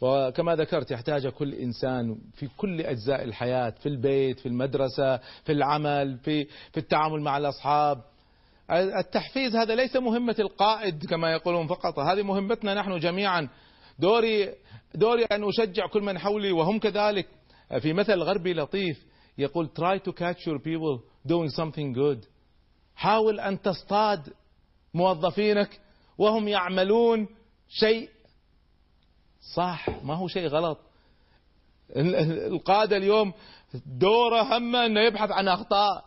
وكما 0.00 0.56
ذكرت 0.56 0.90
يحتاج 0.90 1.26
كل 1.26 1.54
إنسان 1.54 2.18
في 2.34 2.48
كل 2.56 2.80
أجزاء 2.80 3.24
الحياة 3.24 3.70
في 3.70 3.88
البيت 3.88 4.40
في 4.40 4.46
المدرسة 4.46 5.16
في 5.16 5.52
العمل 5.52 6.18
في 6.18 6.44
في 6.44 6.76
التعامل 6.76 7.20
مع 7.20 7.36
الأصحاب. 7.36 8.02
التحفيز 8.70 9.56
هذا 9.56 9.74
ليس 9.74 9.96
مهمة 9.96 10.36
القائد 10.38 11.06
كما 11.06 11.32
يقولون 11.32 11.66
فقط 11.66 11.98
هذه 11.98 12.22
مهمتنا 12.22 12.74
نحن 12.74 12.98
جميعا. 12.98 13.48
دوري 13.98 14.54
دوري 14.94 15.24
أن 15.24 15.44
أشجع 15.48 15.86
كل 15.86 16.02
من 16.02 16.18
حولي 16.18 16.52
وهم 16.52 16.78
كذلك. 16.78 17.26
في 17.80 17.92
مثل 17.92 18.22
غربي 18.22 18.54
لطيف 18.54 19.15
يقول 19.38 19.70
try 19.78 19.98
to 19.98 20.12
catch 20.12 20.46
your 20.46 20.58
people 20.58 21.00
doing 21.28 21.50
something 21.50 21.92
good. 21.92 22.26
حاول 22.96 23.40
أن 23.40 23.62
تصطاد 23.62 24.32
موظفينك 24.94 25.80
وهم 26.18 26.48
يعملون 26.48 27.28
شيء. 27.68 28.10
صح 29.54 29.88
ما 30.02 30.14
هو 30.14 30.28
شيء 30.28 30.48
غلط. 30.48 30.78
القادة 31.96 32.96
اليوم 32.96 33.32
دوره 33.86 34.56
همه 34.56 34.86
إنه 34.86 35.00
يبحث 35.00 35.30
عن 35.30 35.48
أخطاء 35.48 36.04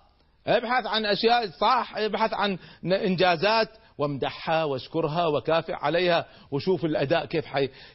يبحث 0.47 0.85
عن 0.85 1.05
أشياء. 1.05 1.49
صح 1.49 1.97
يبحث 1.97 2.33
عن 2.33 2.57
إنجازات. 2.83 3.69
وامدحها 3.97 4.63
واشكرها 4.63 5.27
وكافئ 5.27 5.73
عليها 5.73 6.25
وشوف 6.51 6.85
الأداء 6.85 7.25
كيف 7.25 7.45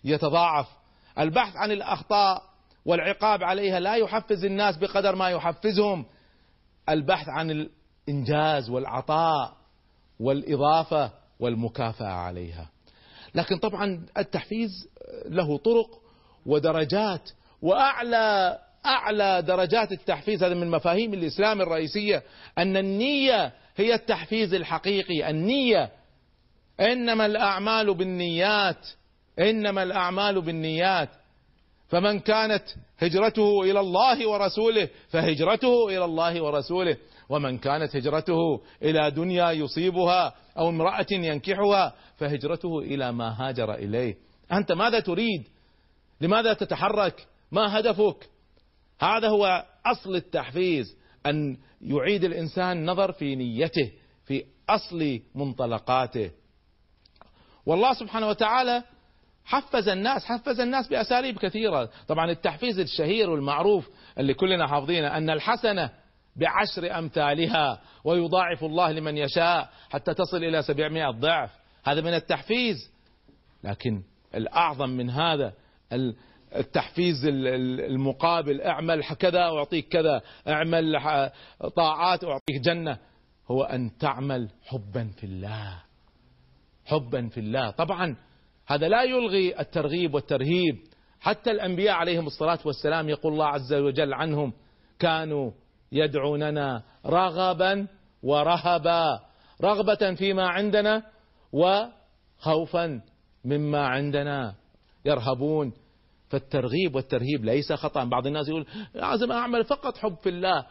يتضاعف. 0.05 0.69
البحث 1.19 1.57
عن 1.57 1.73
الأخطاء 1.73 2.43
والعقاب 2.85 3.45
عليها 3.45 3.81
لا 3.81 3.95
يحفز 3.95 4.45
الناس 4.45 4.77
بقدر 4.77 5.15
ما 5.15 5.31
يحفزهم. 5.31 6.07
البحث 6.89 7.29
عن 7.29 7.51
الإنجاز 7.51 8.71
والعطاء 8.71 9.57
والإضافة 10.21 11.11
والمكافأة 11.41 12.13
عليها. 12.13 12.71
لكن 13.35 13.59
طبعا 13.59 14.07
التحفيز 14.19 14.89
له 15.27 15.59
طرق 15.59 16.01
ودرجات 16.47 17.31
وأعلى 17.63 18.59
أعلى 18.87 19.43
درجات 19.43 19.93
التحفيز 19.93 20.45
هذا 20.45 20.55
من 20.55 20.71
مفاهيم 20.71 21.15
الإسلام 21.15 21.61
الرئيسية 21.61 22.23
أن 22.59 22.77
النية 22.77 23.53
هي 23.77 23.95
التحفيز 23.95 24.55
الحقيقي، 24.55 25.31
النية 25.31 25.91
إنما 26.81 27.27
الأعمال 27.27 27.95
بالنيات 27.95 28.87
إنما 29.39 29.83
الأعمال 29.83 30.41
بالنيات. 30.41 31.09
فمن 31.89 32.21
كانت 32.21 32.65
هجرته 32.99 33.63
إلى 33.63 33.81
الله 33.81 34.29
ورسوله 34.29 34.89
فهجرته 35.09 35.89
إلى 35.89 36.05
الله 36.05 36.43
ورسوله. 36.43 36.97
ومن 37.29 37.59
كانت 37.59 37.97
هجرته 37.97 38.61
إلى 38.83 39.11
دنيا 39.11 39.51
يصيبها 39.51 40.35
أو 40.59 40.69
امرأة 40.69 41.07
ينكحها 41.11 41.95
فهجرته 42.17 42.79
إلى 42.79 43.13
ما 43.13 43.49
هاجر 43.49 43.75
إليه. 43.75 44.17
أنت 44.53 44.73
ماذا 44.73 45.01
تريد؟ 45.01 45.49
لماذا 46.21 46.53
تتحرك؟ 46.53 47.27
ما 47.53 47.79
هدفك؟ 47.79 48.29
هذا 49.01 49.29
هو 49.29 49.65
أصل 49.87 50.15
التحفيز 50.15 50.97
أن 51.27 51.57
يعيد 51.83 52.25
الإنسان 52.25 52.87
نظر 52.87 53.13
في 53.13 53.37
نيته 53.37 53.93
في 54.25 54.45
أصل 54.69 55.21
منطلقاته. 55.35 56.31
والله 57.67 57.95
سبحانه 57.95 58.29
وتعالى 58.29 58.83
حفز 59.45 59.89
الناس 59.89 60.25
حفز 60.25 60.61
الناس 60.61 60.89
بأساليب 60.89 61.39
كثيرة. 61.39 61.91
طبعا 62.09 62.31
التحفيز 62.31 62.79
الشهير 62.79 63.31
والمعروف 63.31 63.91
اللي 64.19 64.35
كلنا 64.35 64.67
حافظينه 64.67 65.17
أن 65.17 65.31
الحسنة 65.31 65.91
بعشر 66.37 66.99
أمثالها 66.99 67.81
ويضاعف 68.05 68.65
الله 68.65 68.93
لمن 68.93 69.17
يشاء 69.17 69.71
حتى 69.91 70.15
تصل 70.15 70.37
إلى 70.37 70.63
سبعمائة 70.63 71.11
ضعف. 71.11 71.51
هذا 71.85 72.01
من 72.01 72.15
التحفيز. 72.15 72.91
لكن 73.65 74.03
الأعظم 74.35 74.91
من 74.91 75.11
هذا 75.11 75.53
التحفيز 76.57 77.27
المقابل 77.27 78.61
اعمل 78.61 79.05
كذا 79.05 79.41
أعطيك 79.41 79.89
كذا 79.89 80.23
اعمل 80.49 81.01
طاعات 81.77 82.25
أعطيك 82.25 82.61
جنة 82.65 82.99
هو 83.51 83.63
أن 83.63 83.99
تعمل 83.99 84.49
حبا 84.67 85.11
في 85.17 85.25
الله. 85.25 85.83
حبا 86.87 87.29
في 87.29 87.41
الله. 87.41 87.71
طبعا 87.71 88.17
هذا 88.67 88.89
لا 88.89 89.03
يلغي 89.03 89.61
الترغيب 89.61 90.15
والترهيب. 90.15 90.77
حتى 91.21 91.51
الأنبياء 91.51 91.95
عليهم 91.95 92.27
الصلاة 92.27 92.59
والسلام 92.65 93.09
يقول 93.09 93.33
الله 93.33 93.47
عز 93.47 93.73
وجل 93.75 94.15
عنهم 94.15 94.53
كانوا 94.99 95.51
يدعوننا 95.93 96.83
رغبا 97.07 97.87
ورهبا. 98.23 99.21
رغبة 99.63 100.15
فيما 100.15 100.49
عندنا 100.49 101.03
وخوفا 101.53 103.01
مما 103.45 103.87
عندنا 103.87 104.55
يرهبون. 105.05 105.73
فالترغيب 106.29 106.95
والترهيب 106.95 107.45
ليس 107.45 107.73
خطأ. 107.73 108.05
بعض 108.05 108.27
الناس 108.27 108.49
يقول 108.49 108.67
لازم 108.95 109.33
أعمل 109.33 109.65
فقط 109.65 109.97
حب 109.97 110.17
في 110.23 110.29
الله 110.29 110.67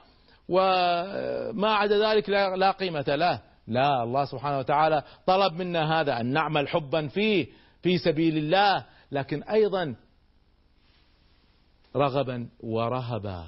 وما 0.49 1.73
عدا 1.73 2.11
ذلك 2.11 2.29
لا 2.29 2.71
قيمة 2.71 3.05
له. 3.07 3.41
لا 3.67 4.03
الله 4.03 4.25
سبحانه 4.25 4.59
وتعالى 4.59 5.03
طلب 5.27 5.53
منا 5.53 6.01
هذا 6.01 6.19
أن 6.19 6.25
نعمل 6.25 6.67
حبا 6.67 7.07
فيه. 7.07 7.47
في 7.83 7.97
سبيل 7.97 8.37
الله 8.37 8.85
لكن 9.11 9.43
أيضا 9.43 9.95
رغبا 11.95 12.49
ورهبا. 12.59 13.47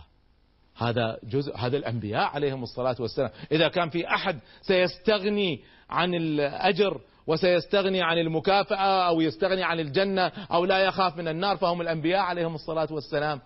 هذا 0.78 1.20
جزء 1.24 1.58
هذا 1.58 1.78
الأنبياء 1.78 2.24
عليهم 2.24 2.64
الصلاة 2.64 2.96
والسلام. 3.00 3.30
إذا 3.52 3.68
كان 3.68 3.90
في 3.90 4.08
أحد 4.08 4.40
سيستغني 4.62 5.64
عن 5.90 6.14
الأجر 6.14 7.02
وسيستغني 7.28 8.02
عن 8.02 8.18
المكافأة 8.18 9.08
أو 9.08 9.22
يستغني 9.22 9.64
عن 9.64 9.80
الجنة 9.80 10.28
أو 10.28 10.66
لا 10.66 10.80
يخاف 10.80 11.18
من 11.18 11.28
النار 11.28 11.58
فهم 11.58 11.82
الأنبياء 11.82 12.20
عليهم 12.20 12.56
الصلاة 12.56 12.88
والسلام. 12.92 13.42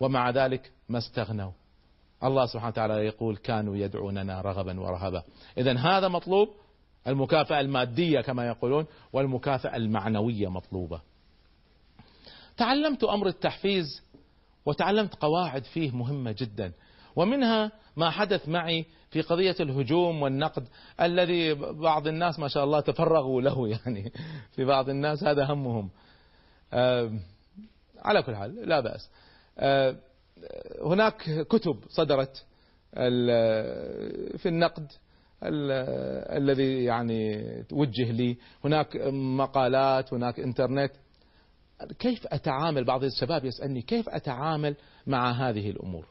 ومع 0.00 0.30
ذلك 0.30 0.72
ما 0.88 0.98
استغنوا. 0.98 1.52
الله 2.24 2.46
سبحانه 2.46 2.68
وتعالى 2.68 2.94
يقول 2.94 3.36
كانوا 3.36 3.76
يدعوننا 3.76 4.40
رغبا 4.40 4.80
ورهبا. 4.80 5.22
إذا 5.58 5.78
هذا 5.78 6.08
مطلوب 6.08 6.48
المكافأة 7.06 7.60
المادية 7.60 8.20
كما 8.20 8.46
يقولون 8.46 8.86
والمكافأة 9.12 9.76
المعنوية 9.76 10.48
مطلوبة. 10.48 11.00
تعلمت 12.56 13.04
أمر 13.04 13.26
التحفيز 13.26 14.02
وتعلمت 14.66 15.14
قواعد 15.14 15.64
فيه 15.64 15.90
مهمة 15.90 16.34
جدا 16.38 16.72
ومنها 17.16 17.72
ما 17.96 18.10
حدث 18.10 18.48
معي 18.48 18.86
في 19.10 19.20
قضية 19.20 19.56
الهجوم 19.60 20.22
والنقد 20.22 20.68
الذي 21.00 21.54
بعض 21.54 22.06
الناس 22.06 22.38
ما 22.38 22.48
شاء 22.48 22.64
الله 22.64 22.80
تفرغوا 22.80 23.42
له 23.42 23.68
يعني 23.74 24.12
في 24.52 24.64
بعض 24.64 24.88
الناس 24.88 25.24
هذا 25.24 25.44
همهم. 25.44 25.90
على 27.98 28.22
كل 28.26 28.36
حال 28.36 28.68
لا 28.68 28.80
بأس. 28.80 29.10
هناك 30.84 31.46
كتب 31.46 31.84
صدرت 31.88 32.44
في 34.36 34.46
النقد 34.46 34.92
الذي 35.42 36.84
يعني 36.84 37.42
توجه 37.62 38.12
لي. 38.12 38.36
هناك 38.64 38.96
مقالات 39.12 40.14
هناك 40.14 40.40
إنترنت. 40.40 40.92
كيف 41.98 42.26
أتعامل؟ 42.26 42.84
بعض 42.84 43.04
الشباب 43.04 43.44
يسألني 43.44 43.82
كيف 43.82 44.08
أتعامل 44.08 44.76
مع 45.06 45.30
هذه 45.30 45.70
الأمور؟ 45.70 46.06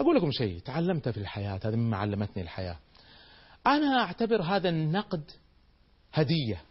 أقول 0.00 0.16
لكم 0.16 0.30
شيء 0.30 0.58
تعلمت 0.58 1.08
في 1.08 1.16
الحياة 1.16 1.60
هذا 1.64 1.76
مما 1.76 1.96
علمتني 1.96 2.42
الحياة. 2.42 2.78
أنا 3.66 4.02
أعتبر 4.02 4.42
هذا 4.42 4.68
النقد 4.68 5.30
هدية. 6.12 6.62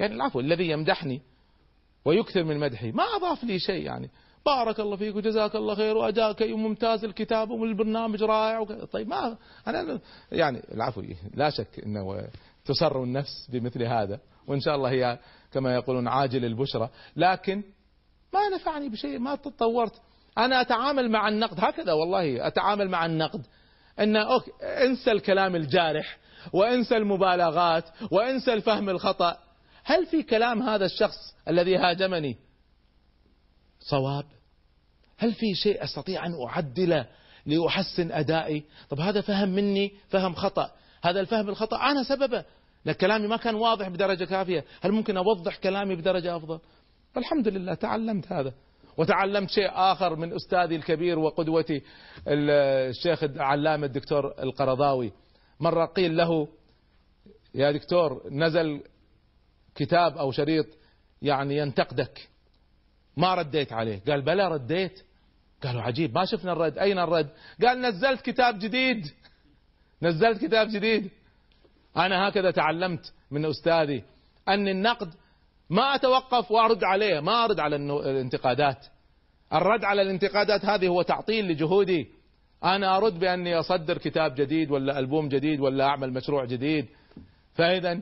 يعني 0.00 0.14
العفو 0.14 0.40
الذي 0.40 0.68
يمدحني 0.68 1.22
ويكثر 2.04 2.44
من 2.44 2.58
مدحي. 2.58 2.92
ما 2.92 3.02
أضاف 3.02 3.44
لي 3.44 3.58
شيء 3.58 3.82
يعني. 3.82 4.10
بارك 4.46 4.80
الله 4.80 4.96
فيك 4.96 5.16
وجزاك 5.16 5.56
الله 5.56 5.74
خير 5.74 5.96
وأداك 5.96 6.42
ممتاز 6.42 7.04
الكتاب 7.04 7.50
والبرنامج 7.50 8.22
رائع 8.22 8.64
طيب 8.92 9.08
ما 9.08 9.36
أنا 9.66 10.00
يعني 10.32 10.62
العفو 10.74 11.02
لا 11.34 11.50
شك 11.50 11.80
أنه 11.86 12.28
تسر 12.64 13.02
النفس 13.02 13.50
بمثل 13.52 13.82
هذا 13.82 14.20
وإن 14.46 14.60
شاء 14.60 14.76
الله 14.76 14.90
هي 14.90 15.18
كما 15.52 15.74
يقولون 15.74 16.08
عاجل 16.08 16.44
البشرى. 16.44 16.88
لكن 17.16 17.62
ما 18.34 18.48
نفعني 18.56 18.88
بشيء 18.88 19.18
ما 19.18 19.34
تطورت. 19.34 20.00
أنا 20.38 20.60
أتعامل 20.60 21.10
مع 21.10 21.28
النقد 21.28 21.60
هكذا 21.60 21.92
والله 21.92 22.46
أتعامل 22.46 22.88
مع 22.88 23.06
النقد. 23.06 23.46
أن 23.98 24.16
أوكي 24.16 24.50
انسى 24.62 25.12
الكلام 25.12 25.56
الجارح 25.56 26.18
وانسى 26.52 26.96
المبالغات 26.96 27.84
وانسى 28.10 28.52
الفهم 28.52 28.88
الخطأ. 28.88 29.38
هل 29.84 30.06
في 30.06 30.22
كلام 30.22 30.62
هذا 30.62 30.84
الشخص 30.84 31.34
الذي 31.48 31.76
هاجمني؟ 31.76 32.36
صواب؟ 33.80 34.24
هل 35.18 35.34
في 35.34 35.54
شيء 35.54 35.84
أستطيع 35.84 36.26
أن 36.26 36.34
أعدله 36.46 37.06
لأحسن 37.46 38.12
أدائي؟ 38.12 38.64
طب 38.88 39.00
هذا 39.00 39.20
فهم 39.20 39.48
مني 39.48 39.92
فهم 40.08 40.34
خطأ. 40.34 40.70
هذا 41.02 41.20
الفهم 41.20 41.48
الخطأ 41.48 41.76
أنا 41.76 42.02
سببه. 42.02 42.44
لكن 42.86 42.98
كلامي 42.98 43.26
ما 43.26 43.36
كان 43.36 43.54
واضح 43.54 43.88
بدرجة 43.88 44.24
كافية. 44.24 44.64
هل 44.80 44.92
ممكن 44.92 45.16
أوضح 45.16 45.56
كلامي 45.56 45.96
بدرجة 45.96 46.36
أفضل؟ 46.36 46.58
الحمد 47.16 47.48
لله 47.48 47.74
تعلمت 47.74 48.32
هذا. 48.32 48.52
وتعلمت 48.96 49.50
شيء 49.50 49.70
آخر 49.72 50.16
من 50.16 50.32
أستاذي 50.34 50.76
الكبير 50.76 51.18
وقدوتي 51.18 51.82
الشيخ 52.28 53.22
العلامة 53.24 53.86
الدكتور 53.86 54.34
القرضاوي. 54.42 55.12
مرة 55.60 55.86
قيل 55.86 56.16
له 56.16 56.48
يا 57.54 57.72
دكتور 57.72 58.22
نزل 58.30 58.82
كتاب 59.74 60.18
أو 60.18 60.32
شريط 60.32 60.66
يعني 61.22 61.56
ينتقدك. 61.56 62.28
ما 63.18 63.34
رديت 63.34 63.72
عليه. 63.72 64.02
قال 64.08 64.22
بلى 64.22 64.48
رديت. 64.48 65.00
قالوا 65.62 65.82
عجيب 65.82 66.14
ما 66.14 66.24
شفنا 66.24 66.52
الرد. 66.52 66.78
أين 66.78 66.98
الرد؟ 66.98 67.28
قال 67.62 67.80
نزلت 67.80 68.20
كتاب 68.20 68.58
جديد. 68.58 69.06
نزلت 70.02 70.44
كتاب 70.44 70.68
جديد. 70.68 71.10
أنا 71.96 72.28
هكذا 72.28 72.50
تعلمت 72.50 73.12
من 73.30 73.44
أستاذي 73.44 74.04
أن 74.48 74.68
النقد 74.68 75.14
ما 75.70 75.94
أتوقف 75.94 76.50
وأرد 76.50 76.84
عليه 76.84 77.20
ما 77.20 77.44
أرد 77.44 77.60
على 77.60 77.76
الانتقادات. 77.76 78.86
الرد 79.52 79.84
على 79.84 80.02
الانتقادات 80.02 80.64
هذه 80.64 80.88
هو 80.88 81.02
تعطيل 81.02 81.48
لجهودي. 81.48 82.08
أنا 82.64 82.96
أرد 82.96 83.18
بأني 83.18 83.54
أصدر 83.58 83.98
كتاب 83.98 84.34
جديد 84.34 84.70
ولا 84.70 84.98
ألبوم 84.98 85.28
جديد 85.28 85.60
ولا 85.60 85.84
أعمل 85.84 86.12
مشروع 86.12 86.44
جديد. 86.44 86.88
فإذا 87.54 88.00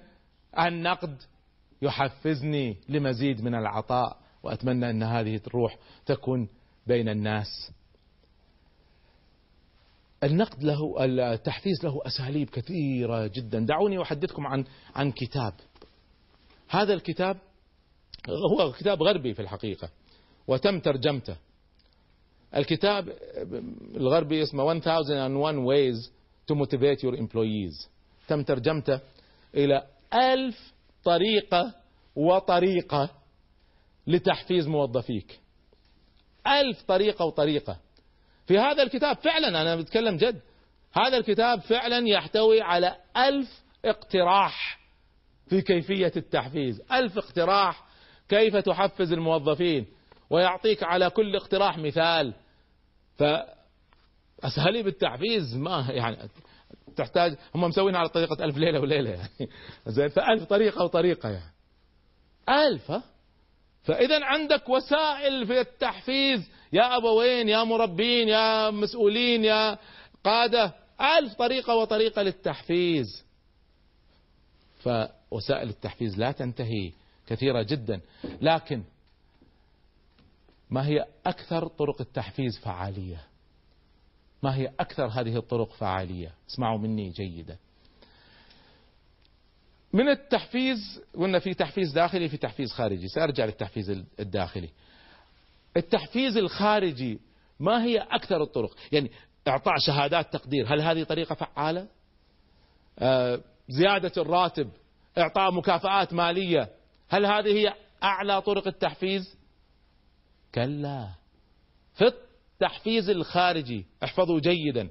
النقد 0.59 1.23
يحفزني 1.83 2.77
لمزيد 2.89 3.45
من 3.45 3.55
العطاء. 3.55 4.26
وأتمنى 4.47 4.91
أن 4.91 5.03
هذه 5.03 5.41
الروح 5.47 5.79
تكون 6.07 6.49
بين 6.87 7.09
الناس. 7.09 7.71
النقد 10.25 10.63
له 10.63 11.05
التحفيز 11.35 11.85
له 11.85 12.01
أساليب 12.07 12.51
كثيرة 12.51 13.27
جدا. 13.27 13.67
دعوني 13.67 14.03
أحدثكم 14.03 14.47
عن 14.47 14.65
عن 14.95 15.13
كتاب. 15.13 15.55
هذا 16.69 16.95
الكتاب 16.95 17.37
هو 18.29 18.73
كتاب 18.73 19.03
غربي 19.03 19.35
في 19.35 19.43
الحقيقة 19.43 19.89
وتم 20.47 20.81
ترجمته. 20.81 21.37
الكتاب 22.57 23.13
الغربي 23.97 24.43
اسمه 24.43 24.73
1001 24.73 25.55
ways 25.55 26.11
to 26.51 26.55
motivate 26.55 27.03
your 27.03 27.17
employees. 27.17 27.89
تم 28.29 28.43
ترجمته 28.43 29.01
إلى 29.55 29.87
ألف 30.15 30.73
طريقة 31.05 31.75
وطريقة. 32.17 33.11
لتحفيز 34.07 34.69
موظفيك. 34.69 35.41
ألف 36.47 36.83
طريقة 36.83 37.25
وطريقة. 37.25 37.77
في 38.47 38.59
هذا 38.59 38.83
الكتاب 38.83 39.17
فعلا 39.17 39.49
أنا 39.49 39.77
بتكلم 39.77 40.17
جد 40.17 40.41
هذا 40.93 41.17
الكتاب 41.17 41.61
فعلا 41.61 42.09
يحتوي 42.09 42.63
على 42.63 42.97
ألف 43.17 43.63
اقتراح 43.85 44.79
في 45.49 45.63
كيفية 45.63 46.13
التحفيز. 46.17 46.83
ألف 46.93 47.19
اقتراح 47.19 47.87
كيف 48.29 48.57
تحفز 48.57 49.13
الموظفين 49.13 49.87
ويعطيك 50.31 50.83
على 50.83 51.11
كل 51.11 51.37
اقتراح 51.37 51.79
مثال. 51.79 52.35
فأسهلي 53.19 54.81
التحفيز 54.81 55.57
ما 55.57 55.87
يعني 55.91 56.29
تحتاج 56.97 57.37
هم 57.55 57.61
مسوينها 57.61 58.01
على 58.01 58.09
طريقة 58.09 58.45
ألف 58.45 58.57
ليلة 58.57 58.81
وليلة 58.81 59.11
يعني. 59.11 59.51
زين 59.87 60.09
فألف 60.09 60.45
طريقة 60.45 60.85
وطريقة 60.85 61.29
يعني. 61.29 61.53
ألف 62.49 62.91
ها؟ 62.91 63.03
فإذا 63.87 64.25
عندك 64.25 64.69
وسائل 64.69 65.47
في 65.47 65.61
التحفيز. 65.61 66.51
يا 66.73 66.97
أبوين 66.97 67.49
يا 67.49 67.65
مربين؟ 67.65 68.29
يا 68.29 68.71
مسؤولين؟ 68.71 69.45
يا 69.45 69.79
قادة؟ 70.25 70.75
ألف 71.01 71.35
طريقة 71.35 71.75
وطريقة 71.75 72.23
للتحفيز. 72.23 73.25
فوسائل 74.79 75.69
التحفيز 75.69 76.19
لا 76.19 76.33
تنتهي 76.33 76.93
كثيرة 77.27 77.63
جدا. 77.63 78.01
لكن 78.41 78.83
ما 80.71 80.87
هي 80.87 81.05
أكثر 81.27 81.67
طرق 81.67 82.01
التحفيز 82.01 82.59
فعالية؟ 82.59 83.25
ما 84.43 84.57
هي 84.57 84.73
أكثر 84.81 85.07
هذه 85.07 85.37
الطرق 85.37 85.73
فعالية؟ 85.73 86.35
اسمعوا 86.51 86.79
مني 86.79 87.11
جيدا. 87.11 87.57
من 89.93 90.09
التحفيز 90.09 91.03
قلنا 91.15 91.39
في 91.39 91.55
تحفيز 91.55 91.93
داخلي 91.93 92.29
في 92.29 92.37
تحفيز 92.37 92.73
خارجي. 92.73 93.09
سأرجع 93.09 93.45
للتحفيز 93.45 94.05
الداخلي. 94.21 94.69
التحفيز 95.77 96.37
الخارجي 96.37 97.19
ما 97.61 97.85
هي 97.85 97.99
أكثر 97.99 98.43
الطرق؟ 98.43 98.77
يعني 98.93 99.11
إعطاء 99.49 99.75
شهادات 99.79 100.33
تقدير 100.33 100.75
هل 100.75 100.81
هذه 100.81 101.03
طريقة 101.03 101.35
فعالة؟ 101.35 101.87
آه 102.99 103.41
زيادة 103.69 104.13
الراتب 104.17 104.71
إعطاء 105.19 105.53
مكافآت 105.53 106.15
مالية 106.15 106.69
هل 107.09 107.27
هذه 107.27 107.49
هي 107.49 107.75
أعلى 108.03 108.43
طرق 108.43 108.67
التحفيز؟ 108.67 109.37
كلا. 110.55 111.09
في 111.95 112.05
التحفيز 112.05 113.11
الخارجي 113.11 113.87
احفظوا 114.05 114.41
جيدا 114.41 114.89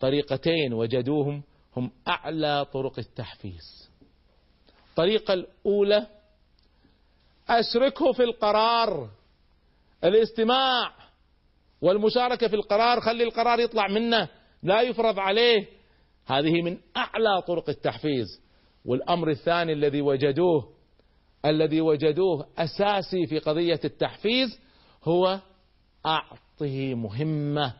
طريقتين 0.00 0.72
وجدوهم 0.72 1.42
هم 1.76 1.90
أعلى 2.08 2.64
طرق 2.72 2.98
التحفيز. 2.98 3.90
الطريقة 4.90 5.34
الأولى 5.34 6.06
أشركه 7.48 8.12
في 8.12 8.22
القرار 8.22 9.10
الاستماع 10.04 10.92
والمشاركة 11.82 12.48
في 12.48 12.56
القرار 12.56 13.00
خلي 13.00 13.24
القرار 13.24 13.60
يطلع 13.60 13.88
منه 13.88 14.28
لا 14.62 14.80
يفرض 14.80 15.18
عليه. 15.18 15.66
هذه 16.26 16.62
من 16.62 16.78
أعلى 16.96 17.42
طرق 17.46 17.68
التحفيز. 17.68 18.40
والأمر 18.84 19.30
الثاني 19.30 19.72
الذي 19.72 20.00
وجدوه 20.00 20.74
الذي 21.44 21.80
وجدوه 21.80 22.46
أساسي 22.58 23.26
في 23.26 23.38
قضية 23.38 23.80
التحفيز 23.84 24.58
هو 25.04 25.40
أعطه 26.06 26.94
مهمة. 26.94 27.74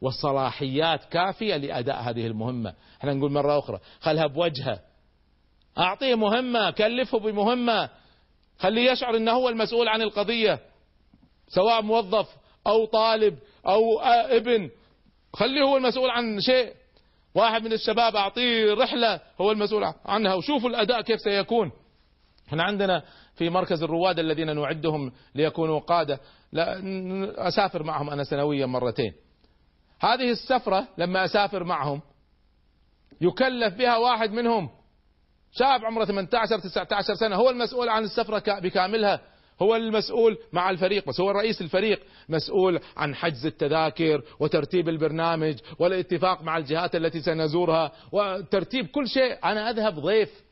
وصلاحيات 0.00 1.04
كافية 1.04 1.56
لأداء 1.56 2.02
هذه 2.02 2.26
المهمة. 2.26 2.74
إحنا 3.00 3.14
نقول 3.14 3.32
مرة 3.32 3.58
أخرى 3.58 3.78
خلها 4.00 4.26
بوجهه 4.26 4.80
أعطيه 5.78 6.14
مهمة 6.14 6.70
كلفه 6.70 7.18
بمهمة. 7.18 7.90
خليه 8.58 8.90
يشعر 8.90 9.16
أنه 9.16 9.32
هو 9.32 9.48
المسؤول 9.48 9.88
عن 9.88 10.02
القضية 10.02 10.60
سواء 11.48 11.82
موظف 11.82 12.28
أو 12.66 12.84
طالب 12.84 13.38
أو 13.66 14.00
ابن. 14.00 14.70
خليه 15.32 15.62
هو 15.62 15.76
المسؤول 15.76 16.10
عن 16.10 16.40
شيء. 16.40 16.72
واحد 17.34 17.62
من 17.62 17.72
الشباب 17.72 18.16
أعطيه 18.16 18.74
رحلة 18.74 19.20
هو 19.40 19.52
المسؤول 19.52 19.84
عنها. 20.06 20.34
وشوفوا 20.34 20.70
الأداء 20.70 21.00
كيف 21.00 21.20
سيكون. 21.20 21.72
إحنا 22.48 22.62
عندنا 22.62 23.02
في 23.34 23.50
مركز 23.50 23.82
الرواد 23.82 24.18
الذين 24.18 24.56
نعدهم 24.56 25.12
ليكونوا 25.34 25.78
قادة. 25.78 26.20
لا 26.52 26.80
أسافر 27.48 27.82
معهم 27.82 28.10
أنا 28.10 28.24
سنويا 28.24 28.66
مرتين. 28.66 29.12
هذه 30.00 30.30
السفرة 30.30 30.88
لما 30.98 31.24
أسافر 31.24 31.64
معهم 31.64 32.00
يكلف 33.20 33.74
بها 33.74 33.96
واحد 33.96 34.32
منهم 34.32 34.70
شاب 35.52 35.84
عمره 35.84 36.04
18 36.04 36.58
19 36.58 37.14
سنة 37.14 37.36
هو 37.36 37.50
المسؤول 37.50 37.88
عن 37.88 38.04
السفرة 38.04 38.60
بكاملها. 38.60 39.20
هو 39.62 39.76
المسؤول 39.76 40.38
مع 40.52 40.70
الفريق 40.70 41.08
بس 41.08 41.20
هو 41.20 41.30
رئيس 41.30 41.60
الفريق 41.60 42.02
مسؤول 42.28 42.80
عن 42.96 43.14
حجز 43.14 43.46
التذاكر 43.46 44.22
وترتيب 44.40 44.88
البرنامج 44.88 45.58
والاتفاق 45.78 46.42
مع 46.42 46.56
الجهات 46.56 46.96
التي 46.96 47.20
سنزورها 47.20 47.92
وترتيب 48.12 48.86
كل 48.86 49.08
شيء. 49.08 49.38
أنا 49.44 49.70
أذهب 49.70 49.94
ضيف. 50.00 50.44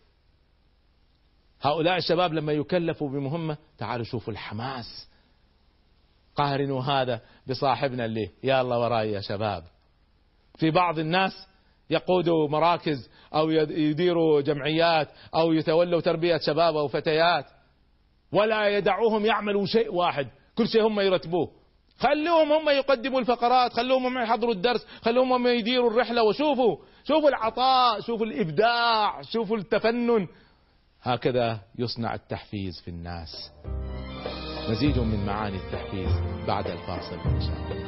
هؤلاء 1.62 1.96
الشباب 1.96 2.34
لما 2.34 2.52
يكلفوا 2.52 3.08
بمهمة 3.08 3.56
تعالوا 3.78 4.04
شوفوا 4.04 4.32
الحماس. 4.32 5.08
قارنوا 6.36 6.82
هذا 6.82 7.20
بصاحبنا 7.48 8.04
اللي 8.04 8.30
يا 8.42 8.60
الله 8.60 8.78
وراي 8.78 9.12
يا 9.12 9.20
شباب. 9.20 9.64
في 10.58 10.70
بعض 10.70 10.98
الناس 10.98 11.32
يقودوا 11.90 12.48
مراكز 12.48 13.10
أو 13.34 13.50
يديروا 13.50 14.40
جمعيات 14.40 15.08
أو 15.34 15.52
يتولوا 15.52 16.00
تربية 16.00 16.38
شباب 16.38 16.76
أو 16.76 16.88
فتيات 16.88 17.44
ولا 18.32 18.68
يدعوهم 18.68 19.26
يعملوا 19.26 19.66
شيء 19.66 19.94
واحد 19.94 20.28
كل 20.54 20.68
شيء 20.68 20.86
هم 20.86 21.00
يرتبوه. 21.00 21.50
خلوهم 21.98 22.52
هم 22.52 22.68
يقدموا 22.68 23.20
الفقرات 23.20 23.72
خلوهم 23.72 24.06
هم 24.06 24.18
يحضروا 24.18 24.52
الدرس 24.52 24.86
خلوهم 25.02 25.32
هم 25.32 25.46
يديروا 25.46 25.90
الرحلة 25.90 26.22
وشوفوا 26.22 26.76
شوفوا 27.04 27.28
العطاء 27.28 28.00
شوفوا 28.00 28.26
الإبداع 28.26 29.22
شوفوا 29.22 29.56
التفنن. 29.56 30.26
هكذا 31.02 31.60
يصنع 31.78 32.14
التحفيز 32.14 32.80
في 32.84 32.88
الناس. 32.88 33.52
مزيد 34.68 34.98
من 34.98 35.26
معاني 35.26 35.56
التحفيز 35.56 36.10
بعد 36.46 36.66
الفاصل 36.66 37.18
إن 37.28 37.40
شاء 37.40 37.56
الله. 37.56 37.86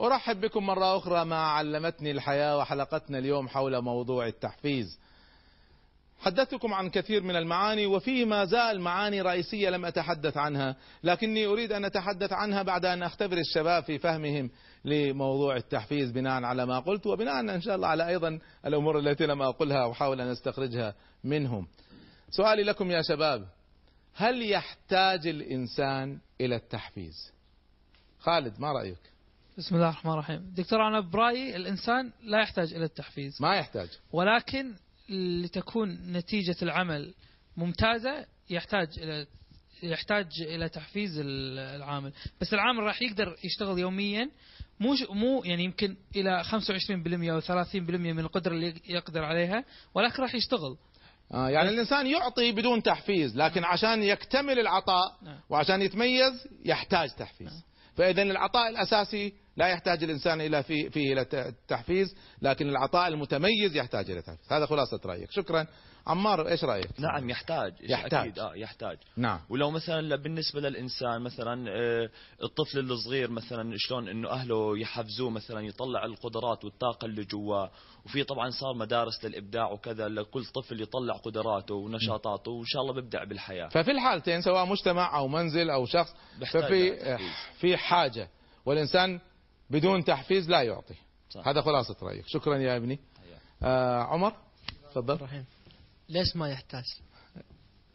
أرحب 0.00 0.40
بكم 0.40 0.66
مرة 0.66 0.96
أخرى 0.96 1.24
مع 1.24 1.52
علمتني 1.52 2.10
الحياة 2.10 2.58
وحلقتنا 2.58 3.18
اليوم 3.18 3.48
حول 3.48 3.82
موضوع 3.82 4.26
التحفيز. 4.26 4.98
حدثتكم 6.18 6.74
عن 6.74 6.90
كثير 6.90 7.22
من 7.22 7.36
المعاني 7.36 7.86
وفيه 7.86 8.24
ما 8.24 8.44
زال 8.44 8.80
معاني 8.80 9.22
رئيسية 9.22 9.70
لم 9.70 9.84
أتحدث 9.84 10.36
عنها 10.36 10.76
لكني 11.02 11.46
أريد 11.46 11.72
أن 11.72 11.84
أتحدث 11.84 12.32
عنها 12.32 12.62
بعد 12.62 12.84
أن 12.84 13.02
أختبر 13.02 13.38
الشباب 13.38 13.82
في 13.82 13.98
فهمهم 13.98 14.50
لموضوع 14.84 15.56
التحفيز 15.56 16.10
بناء 16.10 16.44
على 16.44 16.66
ما 16.66 16.78
قلت 16.78 17.06
وبناء 17.06 17.40
إن 17.40 17.60
شاء 17.60 17.76
الله 17.76 17.88
على 17.88 18.08
أيضا 18.08 18.38
الأمور 18.66 18.98
التي 18.98 19.26
لم 19.26 19.42
أقولها 19.42 19.84
وأحاول 19.84 20.20
أن 20.20 20.28
أستخرجها 20.28 20.94
منهم. 21.24 21.66
سؤالي 22.30 22.62
لكم 22.62 22.90
يا 22.90 23.02
شباب 23.02 23.48
هل 24.14 24.50
يحتاج 24.50 25.26
الإنسان 25.26 26.18
إلى 26.40 26.56
التحفيز؟ 26.56 27.32
خالد 28.18 28.60
ما 28.60 28.72
رأيك؟ 28.72 29.12
بسم 29.58 29.74
الله 29.74 29.88
الرحمن 29.88 30.12
الرحيم. 30.12 30.52
دكتور 30.56 30.88
أنا 30.88 31.00
برأيي 31.00 31.56
الإنسان 31.56 32.12
لا 32.22 32.40
يحتاج 32.40 32.74
إلى 32.74 32.84
التحفيز. 32.84 33.42
ما 33.42 33.54
يحتاج. 33.54 33.88
ولكن 34.12 34.74
لتكون 35.08 36.12
نتيجة 36.12 36.56
العمل 36.62 37.14
ممتازة 37.56 38.26
يحتاج 38.50 38.88
إلى 38.98 39.26
يحتاج 39.82 40.26
إلى 40.40 40.68
تحفيز 40.68 41.18
العامل. 41.18 42.12
بس 42.40 42.54
العامل 42.54 42.82
راح 42.82 43.02
يقدر 43.02 43.36
يشتغل 43.44 43.78
يوميا 43.78 44.30
مو 44.80 44.96
مو 45.10 45.42
يعني 45.44 45.64
يمكن 45.64 45.96
إلى 46.16 46.44
25% 46.44 47.30
أو 47.30 47.40
30% 47.40 47.74
من 47.74 48.18
القدرة 48.18 48.52
اللي 48.52 48.74
يقدر 48.88 49.24
عليها 49.24 49.64
ولكن 49.94 50.22
راح 50.22 50.34
يشتغل. 50.34 50.76
آه 51.34 51.50
يعني 51.50 51.68
الإنسان 51.68 52.06
يعطي 52.06 52.52
بدون 52.52 52.82
تحفيز 52.82 53.36
لكن 53.36 53.64
عشان 53.64 54.02
يكتمل 54.02 54.58
العطاء 54.58 55.18
نعم. 55.22 55.40
وعشان 55.50 55.82
يتميز 55.82 56.48
يحتاج 56.64 57.10
تحفيز. 57.10 57.64
فإذا 57.98 58.22
العطاء 58.22 58.68
الأساسي 58.68 59.32
لا 59.56 59.68
يحتاج 59.68 60.04
الإنسان 60.04 60.40
إلى 60.40 60.62
فيه, 60.62 60.88
فيه 60.88 61.12
إلى 61.12 61.26
التحفيز 61.32 62.14
لكن 62.42 62.68
العطاء 62.68 63.08
المتميز 63.08 63.76
يحتاج 63.76 64.10
إلى 64.10 64.22
تحفيز. 64.22 64.52
هذا 64.52 64.66
خلاصة 64.66 65.00
رأيك. 65.06 65.30
شكرا. 65.30 65.66
عمار 66.08 66.48
إيش 66.48 66.64
رأيك؟ 66.64 66.88
نعم 66.98 67.30
يحتاج 67.30 67.74
يحتاج. 67.80 68.14
أكيد 68.14 68.38
آه 68.38 68.54
يحتاج. 68.54 68.98
نعم. 69.16 69.40
ولو 69.48 69.70
مثلا 69.70 70.16
بالنسبة 70.16 70.60
للإنسان 70.60 71.20
مثلا 71.20 71.70
آه، 71.70 72.10
الطفل 72.42 72.78
الصغير 72.78 73.30
مثلا 73.30 73.74
شلون 73.76 74.08
إنه 74.08 74.30
أهله 74.30 74.78
يحفزوه 74.78 75.30
مثلا 75.30 75.60
يطلع 75.60 76.04
القدرات 76.04 76.64
والطاقة 76.64 77.04
اللي 77.04 77.24
جواه. 77.24 77.70
وفي 78.04 78.24
طبعا 78.24 78.50
صار 78.50 78.74
مدارس 78.74 79.24
للإبداع 79.24 79.72
وكذا 79.72 80.08
لكل 80.08 80.44
طفل 80.44 80.82
يطلع 80.82 81.14
قدراته 81.14 81.74
ونشاطاته 81.74 82.50
وإن 82.50 82.66
شاء 82.66 82.82
الله 82.82 82.92
بيبدع 82.92 83.24
بالحياة. 83.24 83.68
ففي 83.68 83.90
الحالتين 83.90 84.42
سواء 84.42 84.66
مجتمع 84.66 85.18
أو 85.18 85.28
منزل 85.28 85.70
أو 85.70 85.86
شخص 85.86 86.14
بيحتاج 86.38 86.62
ففي 86.62 86.90
تحفيز. 86.90 87.30
في 87.60 87.76
حاجة. 87.76 88.28
والإنسان 88.66 89.20
بدون 89.70 90.04
تحفيز 90.04 90.50
لا 90.50 90.62
يعطي. 90.62 90.94
صح. 91.30 91.48
هذا 91.48 91.60
خلاصة 91.60 91.96
رأيك. 92.02 92.24
شكرا 92.26 92.56
يا 92.56 92.76
ابني. 92.76 93.00
آه 93.62 93.98
عمر؟ 93.98 94.32
تفضل. 94.90 95.14
الرحيم. 95.14 95.44
ليش 96.08 96.36
ما 96.36 96.48
يحتاج؟ 96.50 96.84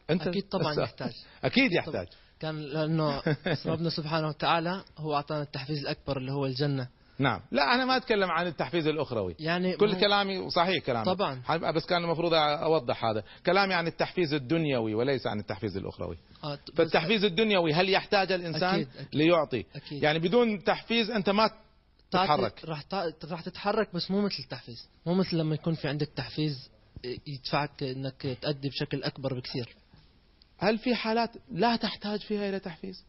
أنت 0.10 0.28
أكيد 0.28 0.44
طبعا 0.50 0.74
يحتاج. 0.84 1.14
أكيد 1.44 1.72
يحتاج. 1.72 2.08
كان 2.40 2.60
لأنه 2.60 3.22
ربنا 3.66 3.90
سبحانه 3.90 4.28
وتعالى 4.28 4.84
هو 4.98 5.16
أعطانا 5.16 5.42
التحفيز 5.42 5.80
الأكبر 5.80 6.18
اللي 6.18 6.32
هو 6.32 6.46
الجنة. 6.46 6.88
نعم. 7.20 7.42
لا 7.52 7.76
أنا 7.76 7.86
ما 7.86 7.98
أتكلم 7.98 8.32
عن 8.32 8.48
التحفيز 8.48 8.88
الأخروي. 8.88 9.36
يعني 9.40 9.78
كل 9.78 9.94
هو- 9.94 10.00
كلامي 10.00 10.50
صحيح 10.50 10.84
كلامي 10.84 11.06
طبعا. 11.06 11.42
بس 11.76 11.86
كان 11.86 12.04
المفروض 12.04 12.34
أوضح 12.34 13.06
هذا. 13.06 13.24
كلامي 13.46 13.74
عن 13.74 13.88
التحفيز 13.88 14.34
الدنيوي 14.34 14.94
وليس 14.94 15.28
عن 15.28 15.40
التحفيز 15.40 15.78
الأخروي. 15.78 16.18
آه، 16.44 16.60
فالتحفيز 16.76 17.24
الدنيوي 17.24 17.74
هل 17.74 17.90
يحتاج 17.90 18.32
الإنسان 18.32 18.74
أكيد، 18.74 18.88
أكيد. 18.96 19.08
ليعطي؟ 19.16 19.66
أكيد. 19.76 20.04
يعني 20.04 20.20
بدون 20.20 20.64
تحفيز 20.64 21.12
أنت 21.12 21.30
ما 21.30 21.52
تتحرك. 22.12 22.66
راح 22.66 22.84
راح 23.32 23.42
تتحرك 23.42 23.96
بس 23.96 24.12
مو 24.12 24.22
مثل 24.22 24.44
التحفيز. 24.44 24.90
مو 25.06 25.14
مثل 25.14 25.38
لما 25.38 25.56
يكون 25.56 25.74
في 25.74 25.88
عندك 25.88 26.10
تحفيز 26.16 26.70
يدفعك 27.28 27.84
إنك 27.84 28.38
تأدي 28.42 28.70
بشكل 28.70 29.04
أكبر 29.04 29.34
بكثير. 29.34 29.76
هل 30.58 30.78
في 30.78 30.96
حالات 30.96 31.32
لا 31.52 31.76
تحتاج 31.76 32.20
فيها 32.20 32.50
إلى 32.50 32.60
تحفيز؟ 32.60 33.04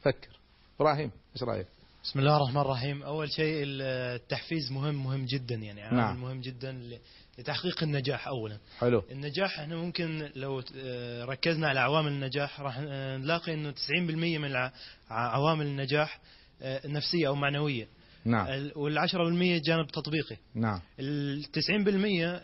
فكر. 0.00 0.40
إبراهيم 0.80 1.10
إيش 1.34 1.42
رأيك 1.42 1.66
بسم 2.04 2.18
الله 2.18 2.36
الرحمن 2.36 2.60
الرحيم. 2.60 3.02
أول 3.02 3.30
شيء 3.32 3.64
التحفيز 3.64 4.72
مهم 4.72 5.04
مهم 5.04 5.24
جدا 5.24 5.54
يعني. 5.54 5.82
عامل 5.82 5.96
نعم. 5.96 6.20
مهم 6.20 6.40
جدا 6.40 6.98
لتحقيق 7.38 7.82
النجاح 7.82 8.28
أولا. 8.28 8.58
حلو. 8.78 9.02
النجاح 9.10 9.60
إحنا 9.60 9.76
ممكن 9.76 10.30
لو 10.34 10.62
آه، 10.76 11.24
ركزنا 11.24 11.68
على 11.68 11.80
عوامل 11.80 12.12
النجاح 12.12 12.60
راح 12.60 12.78
آه، 12.78 13.16
نلاقي 13.16 13.54
إنه 13.54 13.70
90% 13.70 14.38
من 14.38 14.70
عوامل 15.10 15.66
النجاح 15.66 16.20
آه، 16.62 16.86
نفسية 16.86 17.28
أو 17.28 17.34
معنوية. 17.34 17.88
نعم. 18.24 18.46
وال10% 18.70 19.64
جانب 19.64 19.86
تطبيقي. 19.92 20.36
نعم. 20.54 20.80
ال 21.00 21.44
90% 21.44 21.70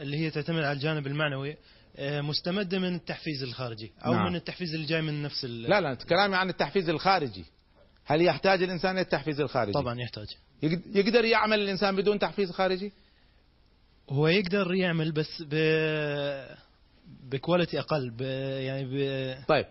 اللي 0.03 0.17
هي 0.19 0.31
تعتمد 0.31 0.59
على 0.63 0.73
الجانب 0.73 1.07
المعنوي 1.07 1.57
آه، 1.99 2.21
مستمده 2.21 2.79
من 2.79 2.95
التحفيز 2.95 3.43
الخارجي 3.43 3.93
أو 4.07 4.13
نعم. 4.15 4.27
من 4.27 4.37
التحفيز 4.37 4.75
اللي 4.75 4.87
جاي 4.87 5.03
من 5.03 5.23
نفس 5.23 5.45
لا 5.45 5.81
لا 5.81 5.95
كلامي 5.95 6.37
عن 6.37 6.49
التحفيز 6.49 6.89
الخارجي. 6.89 7.45
هل 8.05 8.23
يحتاج 8.23 8.63
الإنسان 8.63 8.91
إلى 8.91 9.01
التحفيز 9.01 9.41
الخارجي؟ 9.41 9.73
طبعا 9.73 10.01
يحتاج. 10.01 10.27
يقد- 10.63 10.97
يقدر 10.97 11.25
يعمل 11.25 11.61
الإنسان 11.61 11.97
بدون 11.97 12.19
تحفيز 12.19 12.51
خارجي؟ 12.51 12.93
هو 14.11 14.29
يقدر 14.29 14.75
يعمل 14.75 15.13
بس 15.13 15.43
ب 15.51 15.55
بكواليتي 17.31 17.79
أقل 17.79 18.11
ب... 18.11 18.21
يعني 18.61 18.85
ب... 18.85 19.35
طيب 19.49 19.67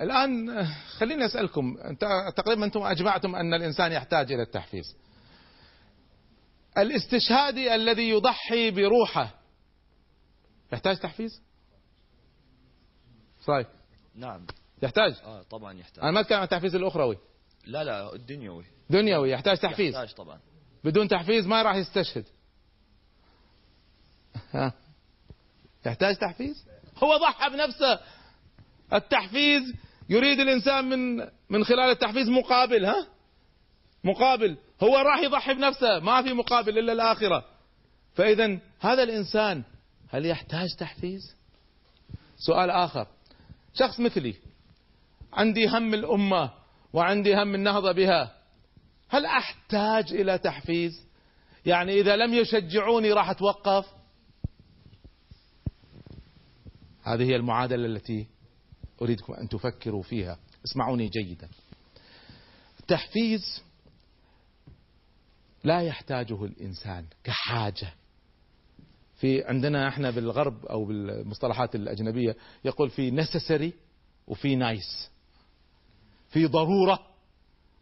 الآن 0.00 0.50
آه، 0.50 0.68
خليني 0.98 1.24
أنت 1.90 2.04
تقريبا 2.36 2.64
أنتم 2.64 2.82
أجمعتم 2.82 3.34
أن 3.36 3.54
الإنسان 3.54 3.92
يحتاج 3.92 4.32
إلى 4.32 4.42
التحفيز. 4.42 4.96
الاستشهادي 6.78 7.74
الذي 7.74 8.08
يضحي 8.08 8.70
بروحه. 8.70 9.34
يحتاج 10.72 10.96
تحفيز؟ 10.98 11.42
صحيح. 13.44 13.66
نعم. 14.14 14.46
يحتاج؟ 14.82 15.14
آه 15.24 15.42
طبعا 15.42 15.78
يحتاج. 15.78 16.04
أنا 16.04 16.12
ما 16.12 16.20
أتكلم 16.20 16.38
عن 16.38 16.44
التحفيز 16.44 16.74
الأخروي. 16.74 17.18
لا 17.64 17.84
لا 17.84 18.14
الدنيوي 18.14 18.64
دنيوي 18.90 19.30
يحتاج 19.30 19.58
تحفيز. 19.58 19.94
يحتاج 19.94 20.14
طبعا. 20.14 20.40
بدون 20.84 21.08
تحفيز 21.08 21.46
ما 21.46 21.62
راح 21.62 21.76
يستشهد. 21.76 22.24
ها؟ 24.50 24.72
يحتاج 25.86 26.16
تحفيز؟ 26.16 26.66
هو 26.96 27.16
ضحى 27.16 27.50
بنفسه. 27.50 28.00
التحفيز 28.92 29.74
يريد 30.08 30.40
الإنسان 30.40 30.84
من 30.84 31.28
من 31.50 31.64
خلال 31.64 31.90
التحفيز 31.90 32.28
مقابل 32.28 32.84
ها؟ 32.84 33.06
مقابل 34.06 34.56
هو 34.82 34.96
راح 34.96 35.18
يضحي 35.18 35.54
بنفسه 35.54 35.98
ما 35.98 36.22
في 36.22 36.32
مقابل 36.32 36.78
إلا 36.78 36.92
الآخرة. 36.92 37.44
فإذا 38.14 38.58
هذا 38.80 39.02
الإنسان 39.02 39.62
هل 40.08 40.26
يحتاج 40.26 40.68
تحفيز؟ 40.78 41.36
سؤال 42.36 42.70
آخر. 42.70 43.06
شخص 43.74 44.00
مثلي 44.00 44.34
عندي 45.32 45.68
هم 45.68 45.94
الأمة 45.94 46.50
وعندي 46.92 47.34
هم 47.34 47.54
النهضة 47.54 47.92
بها 47.92 48.36
هل 49.08 49.26
أحتاج 49.26 50.12
إلى 50.12 50.38
تحفيز؟ 50.38 51.06
يعني 51.66 52.00
إذا 52.00 52.16
لم 52.16 52.34
يشجعوني 52.34 53.12
راح 53.12 53.30
أتوقف؟ 53.30 53.86
هذه 57.02 57.22
هي 57.22 57.36
المعادلة 57.36 57.86
التي 57.86 58.26
أريدكم 59.02 59.32
أن 59.32 59.48
تفكروا 59.48 60.02
فيها. 60.02 60.38
اسمعوني 60.64 61.08
جيدا. 61.08 61.48
التحفيز 62.80 63.65
لا 65.66 65.80
يحتاجه 65.80 66.44
الإنسان 66.44 67.04
كحاجة. 67.24 67.92
في 69.20 69.44
عندنا 69.44 69.88
إحنا 69.88 70.10
بالغرب 70.10 70.66
أو 70.66 70.84
بالمصطلحات 70.84 71.74
الأجنبية 71.74 72.36
يقول 72.64 72.90
في 72.90 73.24
necessary 73.24 73.72
وفي 74.26 74.58
nice. 74.58 75.08
في 76.28 76.46
ضرورة 76.46 76.98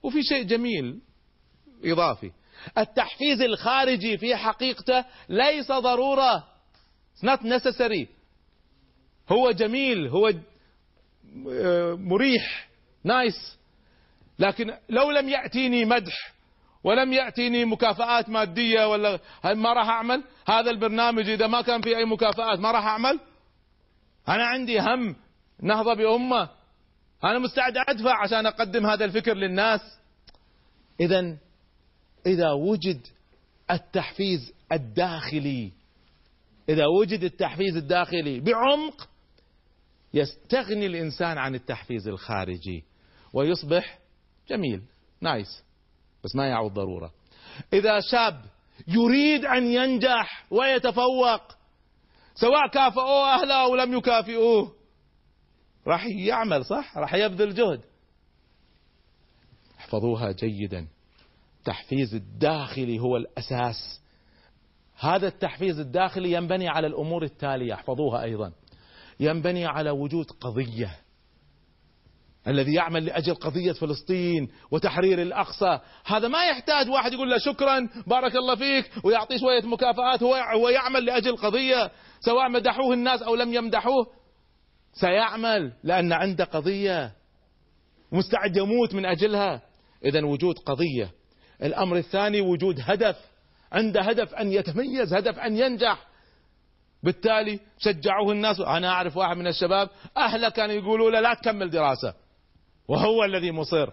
وفي 0.03 0.23
شيء 0.23 0.43
جميل 0.43 1.01
إضافي. 1.85 2.33
التحفيز 2.79 3.41
الخارجي 3.41 4.19
في 4.19 4.37
حقيقته 4.37 5.05
ليس 5.29 5.73
ضرورة. 5.73 6.39
It's 6.39 7.27
not 7.27 7.41
necessary. 7.41 8.07
هو 9.29 9.51
جميل 9.51 10.09
هو 10.09 10.33
آه، 11.51 11.95
مريح 11.95 12.69
نايس 13.05 13.59
لكن 14.39 14.75
لو 14.89 15.11
لم 15.11 15.29
يأتيني 15.29 15.85
مدح 15.85 16.34
ولم 16.85 17.13
يأتيني 17.13 17.65
مكافآت 17.65 18.29
مادية 18.29 18.89
ولا 18.89 19.21
ما 19.45 19.73
راح 19.73 19.89
أعمل؟ 19.89 20.25
هذا 20.49 20.71
البرنامج 20.71 21.29
إذا 21.29 21.47
ما 21.47 21.63
كان 21.63 21.83
فيه 21.83 21.97
أي 21.97 22.05
مكافآت 22.05 22.59
ما 22.59 22.71
راح 22.71 22.87
أعمل؟ 22.87 23.21
أنا 24.29 24.45
عندي 24.45 24.81
هم 24.81 25.17
نهضة 25.63 25.95
بأمة. 25.95 26.49
أنا 27.25 27.39
مستعد 27.39 27.75
أدفع 27.89 28.23
عشان 28.23 28.47
أقدم 28.47 28.87
هذا 28.87 29.05
الفكر 29.05 29.35
للناس. 29.35 29.81
إذا 31.01 31.37
إذا 32.27 32.53
وجد 32.53 33.01
التحفيز 33.71 34.53
الداخلي 34.73 35.73
إذا 36.69 36.87
وجد 36.87 37.25
التحفيز 37.25 37.77
الداخلي 37.77 38.41
بعمق 38.41 39.09
يستغني 40.15 40.87
الإنسان 40.87 41.39
عن 41.39 41.55
التحفيز 41.55 42.09
الخارجي 42.09 42.85
ويصبح 43.33 43.99
جميل. 44.49 44.83
نايس 45.21 45.64
بس 46.25 46.37
ما 46.37 46.49
يعود 46.49 46.73
ضرورة. 46.73 47.11
إذا 47.73 48.01
شاب 48.01 48.45
يريد 48.89 49.45
أن 49.45 49.67
ينجح 49.67 50.47
ويتفوق 50.51 51.43
سواء 52.35 52.69
كافئوه 52.73 53.35
أهله 53.35 53.65
أو 53.65 53.77
لم 53.77 53.99
يكافئوه 53.99 54.73
راح 55.87 56.07
يعمل 56.07 56.65
صح؟ 56.65 56.99
راح 56.99 57.15
يبذل 57.15 57.55
جهد. 57.55 57.81
احفظوها 59.79 60.33
جيدا. 60.33 60.87
التحفيز 61.59 62.15
الداخلي 62.15 62.99
هو 62.99 63.17
الأساس. 63.17 64.01
هذا 64.99 65.29
التحفيز 65.29 65.79
الداخلي 65.79 66.33
ينبني 66.33 66.69
على 66.69 66.87
الأمور 66.87 67.23
التالية. 67.23 67.75
احفظوها 67.75 68.23
أيضا. 68.23 68.53
ينبني 69.21 69.67
على 69.67 69.91
وجود 69.91 70.27
قضية. 70.41 70.99
الذي 72.49 72.75
يعمل 72.75 73.07
لأجل 73.07 73.35
قضية 73.35 73.73
فلسطين 73.73 74.49
وتحرير 74.71 75.23
الأقصى. 75.23 75.81
هذا 76.07 76.29
ما 76.29 76.45
يحتاج 76.45 76.89
واحد 76.89 77.13
يقول 77.13 77.31
له 77.31 77.39
شكرا 77.39 77.89
بارك 78.07 78.37
الله 78.37 78.55
فيك 78.55 78.91
ويعطيه 79.05 79.37
شوية 79.37 79.63
مكافآت 79.63 80.23
هو 80.23 80.69
يعمل 80.69 81.05
لأجل 81.05 81.37
قضية 81.37 81.91
سواء 82.21 82.49
مدحوه 82.49 82.93
الناس 82.93 83.23
أو 83.23 83.35
لم 83.35 83.55
يمدحوه. 83.55 84.07
سيعمل 84.93 85.73
لأن 85.85 86.13
عنده 86.13 86.45
قضية. 86.45 87.13
مستعد 88.13 88.57
يموت 88.57 88.95
من 88.95 89.07
أجلها. 89.07 89.63
إذا 90.05 90.25
وجود 90.25 90.59
قضية. 90.59 91.11
الأمر 91.63 91.97
الثاني 91.97 92.41
وجود 92.41 92.81
هدف. 92.83 93.17
عنده 93.73 94.01
هدف 94.01 94.35
أن 94.35 94.53
يتميز 94.53 95.15
هدف 95.15 95.39
أن 95.39 95.57
ينجح. 95.57 96.07
بالتالي 97.03 97.61
شجعوه 97.79 98.33
الناس. 98.33 98.61
أنا 98.61 98.89
أعرف 98.89 99.17
واحد 99.17 99.37
من 99.37 99.47
الشباب 99.47 99.91
أهله 100.17 100.49
كانوا 100.49 100.75
يقولوا 100.75 101.11
له 101.11 101.21
لا 101.21 101.35
تكمل 101.35 101.71
دراسة. 101.71 102.24
وهو 102.89 103.25
الذي 103.25 103.51
مصر. 103.51 103.93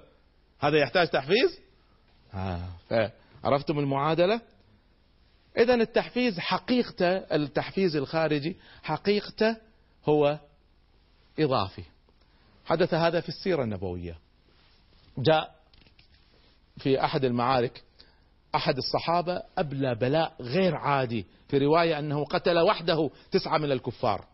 هذا 0.60 0.78
يحتاج 0.78 1.08
تحفيز؟ 1.08 1.60
آه. 2.34 3.12
عرفتم 3.44 3.80
المعادلة؟ 3.80 4.42
إذا 5.58 5.74
التحفيز 5.74 6.40
حقيقته 6.40 7.18
التحفيز 7.18 7.96
الخارجي 7.96 8.58
حقيقته 8.84 9.58
هو 10.10 10.40
إضافي. 11.40 11.84
حدث 12.66 12.94
هذا 12.94 13.22
في 13.22 13.30
السيرة 13.30 13.64
النبوية. 13.64 14.18
جاء 15.18 15.56
في 16.78 17.06
أحد 17.06 17.26
المعارك 17.26 17.84
أحد 18.56 18.78
الصحابة 18.78 19.44
أبلى 19.58 19.96
بلاء 19.96 20.36
غير 20.42 20.76
عادي 20.76 21.26
في 21.48 21.58
رواية 21.58 22.00
أنه 22.00 22.26
قتل 22.26 22.60
وحده 22.60 23.10
تسعة 23.32 23.58
من 23.58 23.72
الكفار. 23.72 24.26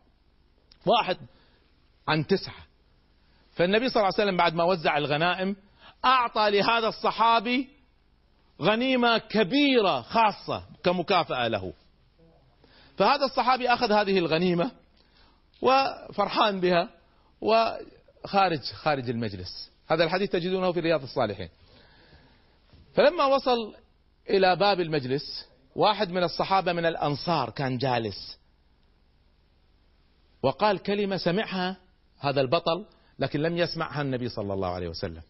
واحد 0.86 1.18
عن 2.08 2.28
تسعة. 2.28 2.67
فالنبي 3.58 3.90
صلى 3.90 4.02
الله 4.02 4.14
عليه 4.14 4.24
وسلم 4.24 4.38
بعد 4.38 4.54
ما 4.54 4.64
وزع 4.64 4.98
الغنائم 4.98 5.56
أعطى 6.06 6.50
لهذا 6.50 6.88
الصحابي 6.88 7.70
غنيمة 8.62 9.18
كبيرة 9.18 10.02
خاصة 10.02 10.64
كمكافأة 10.84 11.48
له. 11.48 11.74
فهذا 12.98 13.26
الصحابي 13.26 13.70
أخذ 13.70 13.92
هذه 13.92 14.18
الغنيمة 14.18 14.72
وفرحان 15.62 16.60
بها 16.60 16.90
وخارج 17.42 18.60
خارج 18.60 19.10
المجلس. 19.10 19.72
هذا 19.88 20.04
الحديث 20.04 20.30
تجدونه 20.30 20.72
في 20.72 20.80
رياض 20.80 21.04
الصالحين. 21.04 21.50
فلما 22.94 23.26
وصل 23.26 23.76
إلى 24.30 24.56
باب 24.56 24.80
المجلس 24.80 25.48
واحد 25.76 26.12
من 26.12 26.24
الصحابة 26.24 26.74
من 26.74 26.86
الأنصار 26.86 27.50
كان 27.50 27.78
جالس 27.78 28.38
وقال 30.44 30.80
كلمة 30.80 31.18
سمعها 31.18 31.78
هذا 32.20 32.42
البطل 32.42 32.86
لكن 33.20 33.40
لم 33.40 33.58
يسمعها 33.58 34.02
النبي 34.02 34.30
صلى 34.30 34.54
الله 34.54 34.68
عليه 34.68 34.88
وسلم. 34.88 35.22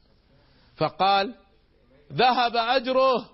فقال 0.75 1.35
ذهب 2.13 2.55
أجره 2.55 3.29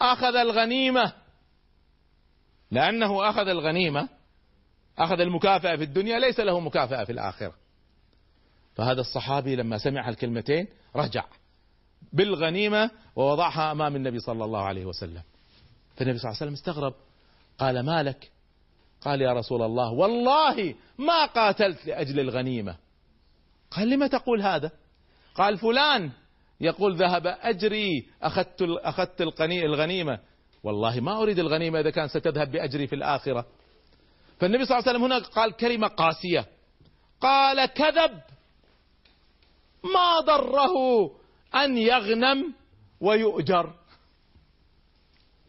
أخذ 0.00 0.36
الغنيمة. 0.36 1.12
لأنه 2.70 3.30
أخذ 3.30 3.48
الغنيمة 3.48 4.08
أخذ 4.98 5.20
المكافأة 5.20 5.76
في 5.76 5.84
الدنيا 5.84 6.18
ليس 6.18 6.40
له 6.40 6.60
مكافأة 6.60 7.04
في 7.04 7.12
الآخرة. 7.12 7.54
فهذا 8.74 9.00
الصحابي 9.00 9.56
لما 9.56 9.78
سمع 9.78 10.08
الكلمتين 10.08 10.68
رجع 10.96 11.24
بالغنيمة 12.12 12.90
ووضعها 13.16 13.72
أمام 13.72 13.96
النبي 13.96 14.18
صلى 14.18 14.44
الله 14.44 14.62
عليه 14.62 14.84
وسلم. 14.84 15.22
فالنبي 15.96 16.18
صلى 16.18 16.30
الله 16.30 16.40
عليه 16.40 16.52
وسلم 16.52 16.52
استغرب 16.52 16.94
قال 17.58 17.80
ما 17.80 18.02
لك؟ 18.02 18.30
قال 19.00 19.22
يا 19.22 19.32
رسول 19.32 19.62
الله 19.62 19.92
والله 19.92 20.74
ما 20.98 21.26
قاتلت 21.26 21.86
لأجل 21.86 22.20
الغنيمة. 22.20 22.76
قال 23.70 23.90
لما 23.90 24.06
تقول 24.06 24.42
هذا؟ 24.42 24.70
قال 25.34 25.58
فلان 25.58 26.10
يقول 26.60 26.96
ذهب 26.96 27.26
أجري 27.26 28.08
أخذت, 28.22 28.62
أخذت 28.62 29.20
الغنيمة. 29.64 30.18
والله 30.62 31.00
ما 31.00 31.22
أريد 31.22 31.38
الغنيمة 31.38 31.80
إذا 31.80 31.90
كان 31.90 32.08
ستذهب 32.08 32.50
بأجري 32.50 32.86
في 32.86 32.94
الآخرة. 32.94 33.46
فالنبي 34.40 34.64
صلى 34.64 34.78
الله 34.78 34.88
عليه 34.88 34.98
وسلم 34.98 35.12
هنا 35.12 35.18
قال 35.18 35.52
كلمة 35.52 35.88
قاسية. 35.88 36.46
قال 37.20 37.66
كذب. 37.66 38.20
ما 39.84 40.20
ضره 40.20 41.10
أن 41.54 41.78
يغنم 41.78 42.54
ويؤجر. 43.00 43.74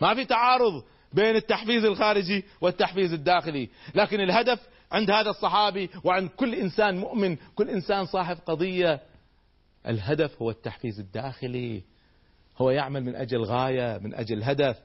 ما 0.01 0.15
في 0.15 0.25
تعارض 0.25 0.83
بين 1.13 1.35
التحفيز 1.35 1.85
الخارجي 1.85 2.45
والتحفيز 2.61 3.13
الداخلي. 3.13 3.69
لكن 3.95 4.21
الهدف 4.21 4.59
عند 4.91 5.11
هذا 5.11 5.29
الصحابي 5.29 5.89
وعند 6.03 6.29
كل 6.29 6.55
إنسان 6.55 6.97
مؤمن 6.97 7.37
كل 7.55 7.69
إنسان 7.69 8.05
صاحب 8.05 8.37
قضية. 8.45 9.01
الهدف 9.87 10.41
هو 10.41 10.49
التحفيز 10.49 10.99
الداخلي. 10.99 11.83
هو 12.57 12.69
يعمل 12.71 13.03
من 13.03 13.15
أجل 13.15 13.43
غاية 13.43 13.97
من 13.97 14.15
أجل 14.15 14.43
هدف. 14.43 14.77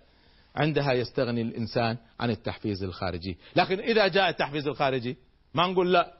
عندها 0.57 0.93
يستغني 0.93 1.43
الإنسان 1.43 1.97
عن 2.21 2.31
التحفيز 2.31 2.83
الخارجي. 2.83 3.39
لكن 3.57 3.81
إذا 3.81 4.09
جاء 4.09 4.29
التحفيز 4.29 4.69
الخارجي 4.69 5.17
ما 5.55 5.67
نقول 5.67 5.93
لا. 5.93 6.13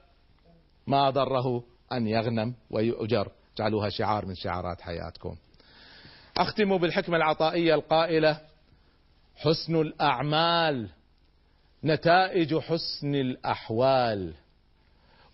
ما 0.87 1.11
ضره 1.11 1.65
أن 1.93 2.07
يغنم 2.07 2.55
ويؤجر. 2.71 3.29
جعلوها 3.59 3.89
شعار 3.89 4.27
من 4.27 4.35
شعارات 4.35 4.81
حياتكم. 4.81 5.37
أختم 6.37 6.79
بالحكمة 6.79 7.17
العطائية 7.17 7.75
القائلة 7.75 8.41
حسن 9.37 9.77
الأعمال. 9.77 10.89
نتائج 11.85 12.59
حسن 12.59 13.15
الأحوال 13.15 14.35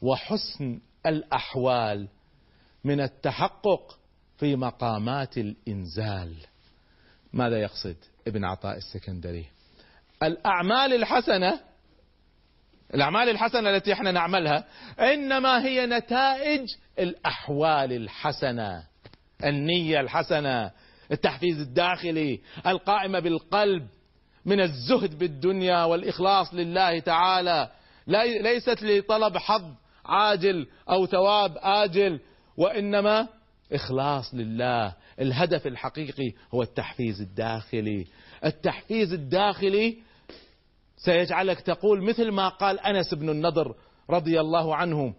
وحسن 0.02 0.80
الأحوال 1.06 2.08
من 2.84 3.00
التحقق 3.00 3.98
في 4.38 4.56
مقامات 4.56 5.38
الإنزال. 5.38 6.34
ماذا 7.32 7.60
يقصد 7.60 7.96
ابن 8.26 8.44
عطاء 8.44 8.76
السكندري؟ 8.76 9.46
الأعمال 10.22 10.92
الحسنة 10.92 11.60
الأعمال 12.94 13.28
الحسنة 13.28 13.70
التي 13.70 13.92
إحنا 13.92 14.10
نعملها 14.12 14.64
إنما 14.98 15.64
هي 15.64 15.86
نتائج 15.86 16.66
الأحوال 16.98 17.92
الحسنة 17.92 18.84
النية 19.44 20.00
الحسنة 20.00 20.70
التحفيز 21.12 21.60
الداخلي 21.60 22.40
القائمة 22.66 23.20
بالقلب 23.20 23.88
من 24.44 24.60
الزهد 24.60 25.18
بالدنيا 25.18 25.84
والإخلاص 25.84 26.54
لله 26.54 26.98
تعالى. 26.98 27.70
ليست 28.40 28.82
لطلب 28.82 29.36
حظ 29.36 29.64
عاجل 30.04 30.66
أو 30.90 31.06
ثواب 31.06 31.58
آجل 31.58 32.20
وإنما 32.56 33.28
إخلاص 33.72 34.34
لله. 34.34 34.94
الهدف 35.20 35.66
الحقيقي 35.66 36.32
هو 36.54 36.62
التحفيز 36.62 37.20
الداخلي. 37.20 38.06
التحفيز 38.44 39.12
الداخلي 39.12 39.98
سيجعلك 40.96 41.60
تقول 41.60 42.02
مثل 42.02 42.30
ما 42.30 42.48
قال 42.48 42.80
أنس 42.80 43.14
بن 43.14 43.30
النضر 43.30 43.74
رضي 44.10 44.40
الله 44.40 44.76
عنه 44.76 45.14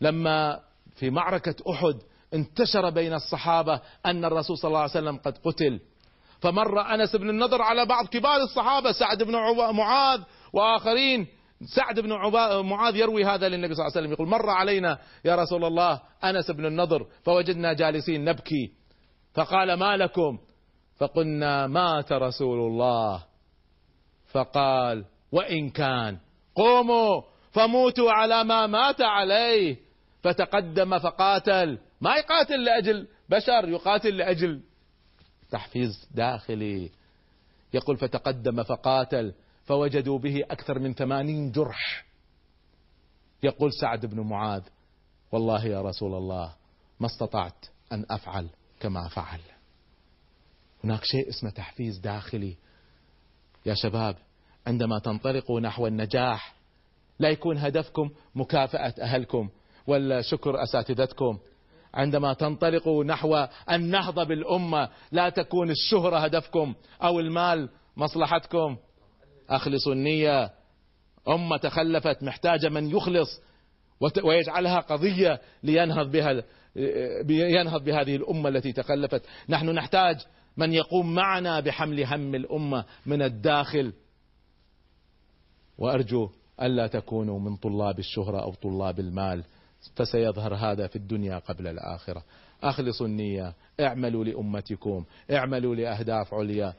لما 0.00 0.60
في 0.96 1.10
معركة 1.10 1.54
أحد 1.70 1.94
انتشر 2.34 2.90
بين 2.90 3.14
الصحابة 3.14 3.80
أن 4.06 4.24
الرسول 4.24 4.58
صلى 4.58 4.68
الله 4.68 4.80
عليه 4.80 4.90
وسلم 4.90 5.16
قد 5.16 5.38
قتل. 5.38 5.80
فمر 6.46 6.94
أنس 6.94 7.16
بن 7.16 7.30
النضر 7.30 7.62
على 7.62 7.86
بعض 7.86 8.06
كبار 8.06 8.36
الصحابة 8.36 8.92
سعد 8.92 9.22
بن 9.22 9.32
معاذ 9.72 10.20
وآخرين. 10.52 11.26
سعد 11.76 12.00
بن 12.00 12.12
معاذ 12.64 12.96
يروي 12.96 13.24
هذا 13.24 13.48
للنبي 13.48 13.74
صلى 13.74 13.82
الله 13.82 13.96
عليه 13.96 14.06
وسلم 14.06 14.12
يقول 14.12 14.28
مر 14.28 14.50
علينا 14.50 14.98
يا 15.24 15.34
رسول 15.36 15.64
الله 15.64 16.00
أنس 16.24 16.50
بن 16.50 16.66
النضر 16.66 17.06
فوجدنا 17.22 17.72
جالسين 17.72 18.24
نبكي. 18.24 18.72
فقال 19.34 19.74
ما 19.74 19.96
لكم؟ 19.96 20.38
فقلنا 20.98 21.66
مات 21.66 22.12
رسول 22.12 22.58
الله. 22.58 23.24
فقال 24.32 25.04
وإن 25.32 25.70
كان. 25.70 26.18
قوموا 26.56 27.22
فموتوا 27.52 28.12
على 28.12 28.44
ما 28.44 28.66
مات 28.66 29.00
عليه. 29.00 29.76
فتقدم 30.22 30.98
فقاتل. 30.98 31.78
ما 32.00 32.16
يقاتل 32.16 32.64
لأجل 32.64 33.06
بشر 33.30 33.68
يقاتل 33.68 34.16
لأجل 34.16 34.60
تحفيز 35.50 36.08
داخلي. 36.14 36.90
يقول 37.74 37.96
فتقدم 37.96 38.62
فقاتل 38.62 39.34
فوجدوا 39.64 40.18
به 40.18 40.42
أكثر 40.50 40.78
من 40.78 40.94
ثمانين 40.94 41.52
جرح. 41.52 42.06
يقول 43.42 43.72
سعد 43.72 44.06
بن 44.06 44.20
معاذ 44.20 44.62
والله 45.32 45.66
يا 45.66 45.82
رسول 45.82 46.14
الله 46.14 46.54
ما 47.00 47.06
استطعت 47.06 47.66
أن 47.92 48.06
أفعل 48.10 48.48
كما 48.80 49.08
فعل. 49.08 49.40
هناك 50.84 51.04
شيء 51.04 51.28
اسمه 51.28 51.50
تحفيز 51.50 51.98
داخلي. 51.98 52.56
يا 53.66 53.74
شباب 53.74 54.16
عندما 54.66 54.98
تنطلقوا 54.98 55.60
نحو 55.60 55.86
النجاح 55.86 56.54
لا 57.18 57.28
يكون 57.30 57.58
هدفكم 57.58 58.10
مكافأة 58.34 58.94
أهلكم 59.00 59.48
ولا 59.86 60.22
شكر 60.22 60.62
أساتذتكم. 60.62 61.38
عندما 61.96 62.32
تنطلقوا 62.32 63.04
نحو 63.04 63.46
النهضة 63.72 64.24
بالأمة 64.24 64.88
لا 65.12 65.28
تكون 65.28 65.70
الشهرة 65.70 66.18
هدفكم 66.18 66.74
أو 67.02 67.20
المال 67.20 67.68
مصلحتكم. 67.96 68.76
أخلصوا 69.50 69.92
النية. 69.92 70.50
أمة 71.28 71.56
تخلفت 71.56 72.22
محتاجة 72.22 72.68
من 72.68 72.90
يخلص 72.90 73.40
ويجعلها 74.24 74.80
قضية 74.80 75.40
لينهض 75.62 76.10
بها 76.10 76.42
ينهض 77.28 77.84
بهذه 77.84 78.16
الأمة 78.16 78.48
التي 78.48 78.72
تخلفت. 78.72 79.22
نحن 79.48 79.70
نحتاج 79.70 80.16
من 80.56 80.72
يقوم 80.72 81.14
معنا 81.14 81.60
بحمل 81.60 82.04
هم 82.04 82.34
الأمة 82.34 82.84
من 83.06 83.22
الداخل. 83.22 83.92
وأرجو 85.78 86.30
ألا 86.62 86.86
تكونوا 86.86 87.40
من 87.40 87.56
طلاب 87.56 87.98
الشهرة 87.98 88.42
أو 88.42 88.54
طلاب 88.54 89.00
المال. 89.00 89.44
فسيظهر 89.96 90.54
هذا 90.54 90.86
في 90.86 90.96
الدنيا 90.96 91.38
قبل 91.38 91.68
الآخرة. 91.68 92.22
أخلصوا 92.62 93.06
النية 93.06 93.54
اعملوا 93.80 94.24
لأمتكم 94.24 95.04
اعملوا 95.32 95.74
لأهداف 95.74 96.34
عليا 96.34 96.74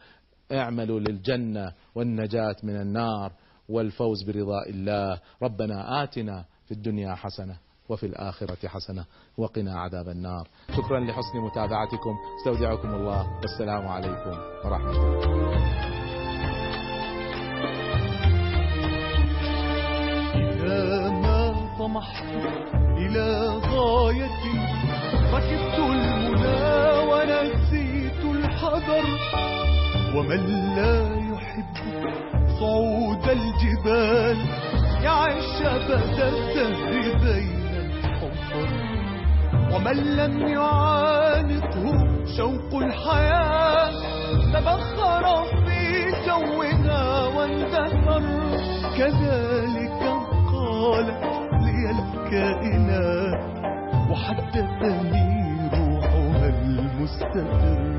اعملوا 0.52 1.00
للجنة 1.00 1.74
والنجاة 1.95 2.56
من 2.64 2.82
النار 2.82 3.32
والفوز 3.70 4.24
برضاء 4.24 4.70
الله. 4.70 5.20
ربنا 5.43 6.04
آتنا 6.04 6.45
في 6.66 6.72
الدنيا 6.72 7.16
حسنة 7.16 7.58
وفي 7.89 8.06
الآخرة 8.06 8.68
حسنة 8.68 9.06
وقنا 9.38 9.80
عذاب 9.80 10.10
النار. 10.10 10.48
شكرا 10.78 11.00
لحسن 11.00 11.38
متابعتكم. 11.38 12.16
استودعكم 12.39 12.95
الله. 12.95 13.39
والسلام 13.41 13.88
عليكم 13.88 14.39
ورحمة 14.66 14.91
الله. 14.91 15.48
إذا 20.36 21.10
ما 21.10 21.78
طمحت 21.80 22.86
إلى 22.98 23.48
غاية 23.72 24.43
ركبت 25.34 25.78
المنى 25.80 26.68
ونسيت 27.10 28.22
الحذر. 28.26 29.06
ومن 30.16 30.41
لا 30.76 30.98
يحب 31.32 31.76
صعود 32.60 33.30
الجبال 33.30 34.38
يعيش 35.04 35.62
أبد 35.62 36.20
الدهر 36.20 37.18
بين 37.24 37.68
الحفر. 37.76 38.68
ومن 39.74 39.98
لم 40.16 40.48
يعانقه 40.48 41.86
شوق 42.38 42.82
الحياة 42.82 43.91
تبخر 44.54 45.26
في 45.66 45.82
جوها 46.28 47.26
واندثر. 47.26 48.24
كذلك 48.98 50.02
قالت 50.52 51.47
كائنات 52.32 53.39
وحتى 54.11 54.61
تهني 54.82 55.69
روحها 55.73 56.49
المستقر 56.49 57.97